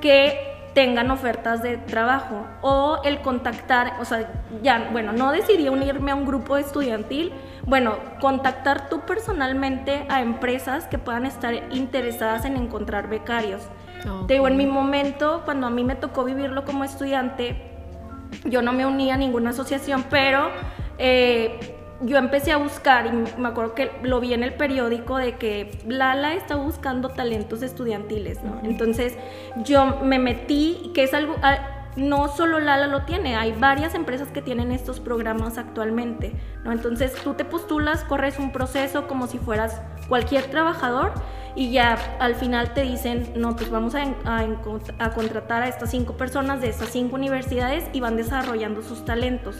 que 0.00 0.52
tengan 0.74 1.10
ofertas 1.10 1.62
de 1.62 1.76
trabajo 1.76 2.46
o 2.62 3.00
el 3.04 3.20
contactar, 3.20 3.94
o 4.00 4.04
sea, 4.04 4.42
ya, 4.62 4.88
bueno, 4.90 5.12
no 5.12 5.32
decidí 5.32 5.68
unirme 5.68 6.12
a 6.12 6.14
un 6.14 6.24
grupo 6.24 6.56
estudiantil, 6.56 7.32
bueno, 7.66 7.96
contactar 8.20 8.88
tú 8.88 9.00
personalmente 9.00 10.06
a 10.08 10.22
empresas 10.22 10.86
que 10.86 10.98
puedan 10.98 11.26
estar 11.26 11.54
interesadas 11.72 12.44
en 12.44 12.56
encontrar 12.56 13.08
becarios. 13.08 13.62
Te 14.26 14.34
digo, 14.34 14.48
en 14.48 14.56
mi 14.56 14.66
momento, 14.66 15.42
cuando 15.44 15.66
a 15.66 15.70
mí 15.70 15.84
me 15.84 15.94
tocó 15.94 16.24
vivirlo 16.24 16.64
como 16.64 16.82
estudiante, 16.82 17.70
yo 18.44 18.62
no 18.62 18.72
me 18.72 18.84
uní 18.84 19.10
a 19.10 19.16
ninguna 19.16 19.50
asociación, 19.50 20.06
pero 20.10 20.50
eh, 20.98 21.81
yo 22.02 22.18
empecé 22.18 22.52
a 22.52 22.56
buscar 22.56 23.06
y 23.06 23.40
me 23.40 23.48
acuerdo 23.48 23.74
que 23.74 23.90
lo 24.02 24.20
vi 24.20 24.34
en 24.34 24.42
el 24.42 24.54
periódico 24.54 25.16
de 25.16 25.36
que 25.36 25.78
Lala 25.86 26.34
está 26.34 26.56
buscando 26.56 27.10
talentos 27.10 27.62
estudiantiles, 27.62 28.42
¿no? 28.42 28.60
Entonces 28.64 29.16
yo 29.64 30.00
me 30.02 30.18
metí, 30.18 30.90
que 30.94 31.04
es 31.04 31.14
algo, 31.14 31.36
ah, 31.42 31.88
no 31.96 32.28
solo 32.28 32.58
Lala 32.58 32.86
lo 32.86 33.02
tiene, 33.02 33.36
hay 33.36 33.52
varias 33.52 33.94
empresas 33.94 34.28
que 34.28 34.42
tienen 34.42 34.72
estos 34.72 35.00
programas 35.00 35.58
actualmente, 35.58 36.32
¿no? 36.64 36.72
Entonces 36.72 37.14
tú 37.22 37.34
te 37.34 37.44
postulas, 37.44 38.04
corres 38.04 38.38
un 38.38 38.52
proceso 38.52 39.06
como 39.06 39.26
si 39.26 39.38
fueras 39.38 39.80
cualquier 40.08 40.44
trabajador 40.44 41.12
y 41.54 41.70
ya 41.70 41.98
al 42.18 42.34
final 42.34 42.72
te 42.72 42.82
dicen, 42.82 43.32
no, 43.36 43.56
pues 43.56 43.70
vamos 43.70 43.94
a, 43.94 44.04
a, 44.24 45.10
contratar 45.10 45.62
a 45.62 45.68
estas 45.68 45.90
cinco 45.90 46.16
personas 46.16 46.60
de 46.60 46.68
estas 46.68 46.88
cinco 46.88 47.16
universidades 47.16 47.84
y 47.92 48.00
van 48.00 48.16
desarrollando 48.16 48.82
sus 48.82 49.04
talentos. 49.04 49.56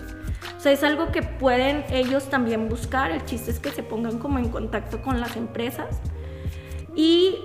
O 0.57 0.61
sea, 0.61 0.72
es 0.72 0.83
algo 0.85 1.12
que 1.12 1.22
pueden 1.22 1.85
ellos 1.90 2.31
también 2.31 2.68
buscar, 2.68 3.11
el 3.11 3.24
chiste 3.24 3.50
es 3.50 3.59
que 3.59 3.70
se 3.70 3.83
pongan 3.83 4.18
como 4.18 4.38
en 4.38 4.48
contacto 4.48 5.02
con 5.02 5.20
las 5.20 5.37
empresas. 5.37 6.00
Y 6.94 7.37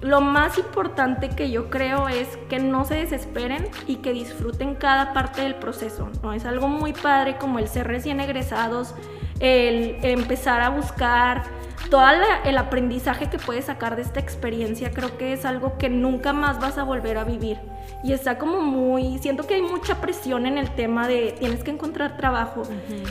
lo 0.00 0.20
más 0.20 0.58
importante 0.58 1.30
que 1.30 1.50
yo 1.50 1.70
creo 1.70 2.08
es 2.08 2.36
que 2.48 2.58
no 2.58 2.84
se 2.84 2.96
desesperen 2.96 3.68
y 3.86 3.96
que 3.96 4.12
disfruten 4.12 4.74
cada 4.74 5.14
parte 5.14 5.40
del 5.40 5.54
proceso. 5.54 6.10
¿no? 6.22 6.34
Es 6.34 6.44
algo 6.44 6.68
muy 6.68 6.92
padre 6.92 7.38
como 7.38 7.58
el 7.58 7.68
ser 7.68 7.86
recién 7.86 8.20
egresados, 8.20 8.94
el 9.40 9.98
empezar 10.02 10.60
a 10.60 10.68
buscar 10.68 11.44
todo 11.90 12.02
el 12.44 12.58
aprendizaje 12.58 13.28
que 13.28 13.38
puedes 13.38 13.66
sacar 13.66 13.96
de 13.96 14.02
esta 14.02 14.20
experiencia 14.20 14.90
creo 14.90 15.16
que 15.18 15.32
es 15.32 15.44
algo 15.44 15.78
que 15.78 15.88
nunca 15.88 16.32
más 16.32 16.60
vas 16.60 16.78
a 16.78 16.84
volver 16.84 17.18
a 17.18 17.24
vivir. 17.24 17.58
Y 18.02 18.12
está 18.12 18.38
como 18.38 18.60
muy, 18.60 19.18
siento 19.18 19.46
que 19.46 19.54
hay 19.54 19.62
mucha 19.62 20.00
presión 20.00 20.46
en 20.46 20.58
el 20.58 20.70
tema 20.74 21.08
de 21.08 21.34
tienes 21.38 21.64
que 21.64 21.70
encontrar 21.70 22.16
trabajo 22.16 22.62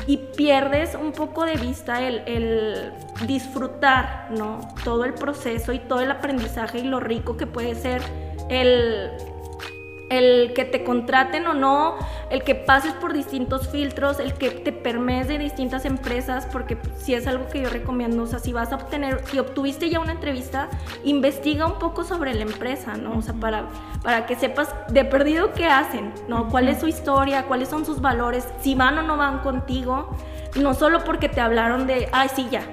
y 0.07 0.17
pierdes 0.17 0.95
un 0.95 1.11
poco 1.11 1.45
de 1.45 1.55
vista 1.55 2.01
el, 2.01 2.21
el, 2.25 2.91
disfrutar, 3.25 4.27
¿no? 4.31 4.59
Todo 4.83 5.05
el 5.05 5.13
proceso 5.13 5.73
y 5.73 5.79
todo 5.79 6.01
el 6.01 6.11
aprendizaje 6.11 6.79
y 6.79 6.83
lo 6.83 6.99
rico 6.99 7.37
que 7.37 7.47
puede 7.47 7.75
ser 7.75 8.01
el 8.49 9.09
el 10.09 10.53
que 10.53 10.65
te 10.65 10.83
contraten 10.83 11.47
o 11.47 11.53
no, 11.53 11.95
el 12.29 12.43
que 12.43 12.53
pases 12.53 12.93
por 12.93 13.13
distintos 13.13 13.69
filtros, 13.69 14.19
el 14.19 14.33
que 14.33 14.51
te 14.51 14.71
permees 14.71 15.27
de 15.27 15.37
distintas 15.37 15.85
empresas, 15.85 16.47
porque 16.51 16.77
si 16.97 17.13
es 17.13 17.25
algo 17.27 17.47
que 17.47 17.61
yo 17.61 17.69
recomiendo, 17.69 18.23
o 18.23 18.27
sea, 18.27 18.39
si 18.39 18.53
vas 18.53 18.71
a 18.71 18.75
obtener, 18.75 19.21
si 19.25 19.39
obtuviste 19.39 19.89
ya 19.89 19.99
una 19.99 20.11
entrevista, 20.11 20.69
investiga 21.03 21.65
un 21.65 21.79
poco 21.79 22.03
sobre 22.03 22.33
la 22.33 22.43
empresa, 22.43 22.97
¿no? 22.97 23.17
O 23.17 23.21
sea, 23.21 23.33
para, 23.33 23.65
para 24.03 24.25
que 24.25 24.35
sepas 24.35 24.73
de 24.89 25.05
perdido 25.05 25.53
qué 25.53 25.65
hacen, 25.65 26.13
¿no? 26.27 26.49
¿Cuál 26.49 26.67
es 26.69 26.79
su 26.79 26.87
historia? 26.87 27.45
¿Cuáles 27.45 27.69
son 27.69 27.85
sus 27.85 27.99
valores? 27.99 28.47
Si 28.61 28.75
van 28.75 28.97
o 28.99 29.01
no 29.01 29.17
van 29.17 29.39
contigo, 29.39 30.15
no 30.55 30.73
solo 30.75 31.03
porque 31.03 31.29
te 31.29 31.41
hablaron 31.41 31.87
de, 31.87 32.09
ay, 32.11 32.29
sí, 32.35 32.47
ya, 32.51 32.63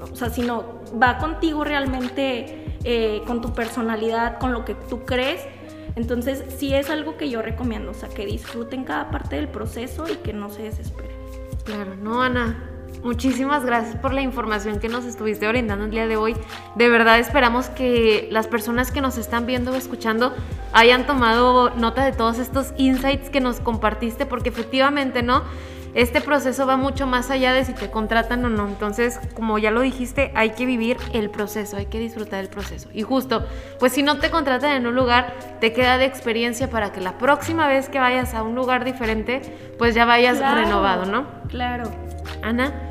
o 0.00 0.14
sea, 0.14 0.30
sino 0.30 0.80
va 1.00 1.18
contigo 1.18 1.64
realmente 1.64 2.78
eh, 2.84 3.22
con 3.26 3.40
tu 3.40 3.52
personalidad, 3.52 4.38
con 4.38 4.52
lo 4.52 4.64
que 4.64 4.74
tú 4.74 5.04
crees 5.04 5.46
entonces, 5.96 6.44
sí 6.56 6.74
es 6.74 6.90
algo 6.90 7.16
que 7.16 7.30
yo 7.30 7.42
recomiendo, 7.42 7.90
o 7.90 7.94
sea, 7.94 8.08
que 8.08 8.26
disfruten 8.26 8.84
cada 8.84 9.10
parte 9.10 9.36
del 9.36 9.48
proceso 9.48 10.06
y 10.08 10.16
que 10.16 10.32
no 10.32 10.50
se 10.50 10.62
desesperen. 10.62 11.16
Claro, 11.64 11.94
no, 11.96 12.22
Ana. 12.22 12.66
Muchísimas 13.02 13.64
gracias 13.64 13.96
por 13.96 14.12
la 14.12 14.20
información 14.20 14.78
que 14.78 14.88
nos 14.88 15.06
estuviste 15.06 15.48
brindando 15.48 15.86
el 15.86 15.90
día 15.90 16.06
de 16.06 16.18
hoy. 16.18 16.36
De 16.74 16.90
verdad 16.90 17.18
esperamos 17.18 17.70
que 17.70 18.28
las 18.30 18.46
personas 18.46 18.90
que 18.90 19.00
nos 19.00 19.16
están 19.16 19.46
viendo 19.46 19.72
o 19.72 19.74
escuchando 19.74 20.34
hayan 20.74 21.06
tomado 21.06 21.70
nota 21.70 22.04
de 22.04 22.12
todos 22.12 22.38
estos 22.38 22.74
insights 22.76 23.30
que 23.30 23.40
nos 23.40 23.58
compartiste, 23.60 24.26
porque 24.26 24.50
efectivamente, 24.50 25.22
¿no? 25.22 25.44
Este 25.94 26.20
proceso 26.20 26.66
va 26.66 26.76
mucho 26.76 27.06
más 27.06 27.30
allá 27.30 27.52
de 27.52 27.64
si 27.64 27.72
te 27.72 27.90
contratan 27.90 28.44
o 28.44 28.48
no. 28.48 28.66
Entonces, 28.68 29.20
como 29.34 29.58
ya 29.58 29.70
lo 29.70 29.80
dijiste, 29.80 30.32
hay 30.34 30.50
que 30.50 30.66
vivir 30.66 30.96
el 31.12 31.30
proceso, 31.30 31.76
hay 31.76 31.86
que 31.86 31.98
disfrutar 31.98 32.40
el 32.40 32.48
proceso. 32.48 32.88
Y 32.92 33.02
justo, 33.02 33.44
pues 33.78 33.92
si 33.92 34.02
no 34.02 34.18
te 34.18 34.30
contratan 34.30 34.72
en 34.72 34.86
un 34.86 34.94
lugar, 34.94 35.34
te 35.60 35.72
queda 35.72 35.98
de 35.98 36.04
experiencia 36.04 36.70
para 36.70 36.92
que 36.92 37.00
la 37.00 37.18
próxima 37.18 37.66
vez 37.68 37.88
que 37.88 37.98
vayas 37.98 38.34
a 38.34 38.42
un 38.42 38.54
lugar 38.54 38.84
diferente, 38.84 39.40
pues 39.78 39.94
ya 39.94 40.04
vayas 40.04 40.38
renovado, 40.38 41.06
¿no? 41.06 41.26
Claro. 41.48 41.90
Ana, 42.42 42.89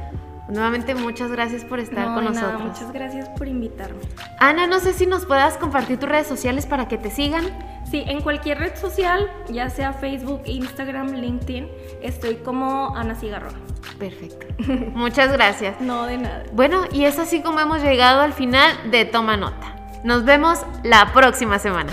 nuevamente 0.49 0.95
muchas 0.95 1.31
gracias 1.31 1.63
por 1.63 1.79
estar 1.79 2.13
con 2.13 2.25
nosotros. 2.25 2.61
muchas 2.61 2.91
gracias 2.91 3.29
por 3.29 3.47
invitarme. 3.47 4.01
Ana, 4.39 4.67
no 4.67 4.79
sé 4.79 4.93
si 4.93 5.05
nos 5.05 5.25
puedas 5.25 5.57
compartir 5.57 5.99
tus 5.99 6.09
redes 6.09 6.27
sociales 6.27 6.65
para 6.65 6.87
que 6.87 6.97
te 6.97 7.11
sigan. 7.11 7.45
Sí, 7.89 8.03
en 8.05 8.21
cualquier 8.21 8.59
red 8.59 8.75
social, 8.75 9.31
ya 9.49 9.69
sea 9.69 9.93
Facebook, 9.93 10.41
Instagram, 10.45 11.15
LinkedIn, 11.15 11.67
estoy 12.01 12.35
como 12.35 12.95
Ana 12.95 13.15
Cigarro. 13.15 13.49
Perfecto. 13.97 14.45
Muchas 14.93 15.31
gracias. 15.31 15.79
No, 15.81 16.05
de 16.05 16.17
nada. 16.17 16.43
Bueno, 16.53 16.83
y 16.91 17.05
es 17.05 17.17
así 17.17 17.41
como 17.41 17.59
hemos 17.59 17.81
llegado 17.81 18.21
al 18.21 18.33
final 18.33 18.91
de 18.91 19.05
Toma 19.05 19.37
Nota. 19.37 19.75
Nos 20.03 20.23
vemos 20.23 20.59
la 20.83 21.11
próxima 21.13 21.59
semana. 21.59 21.91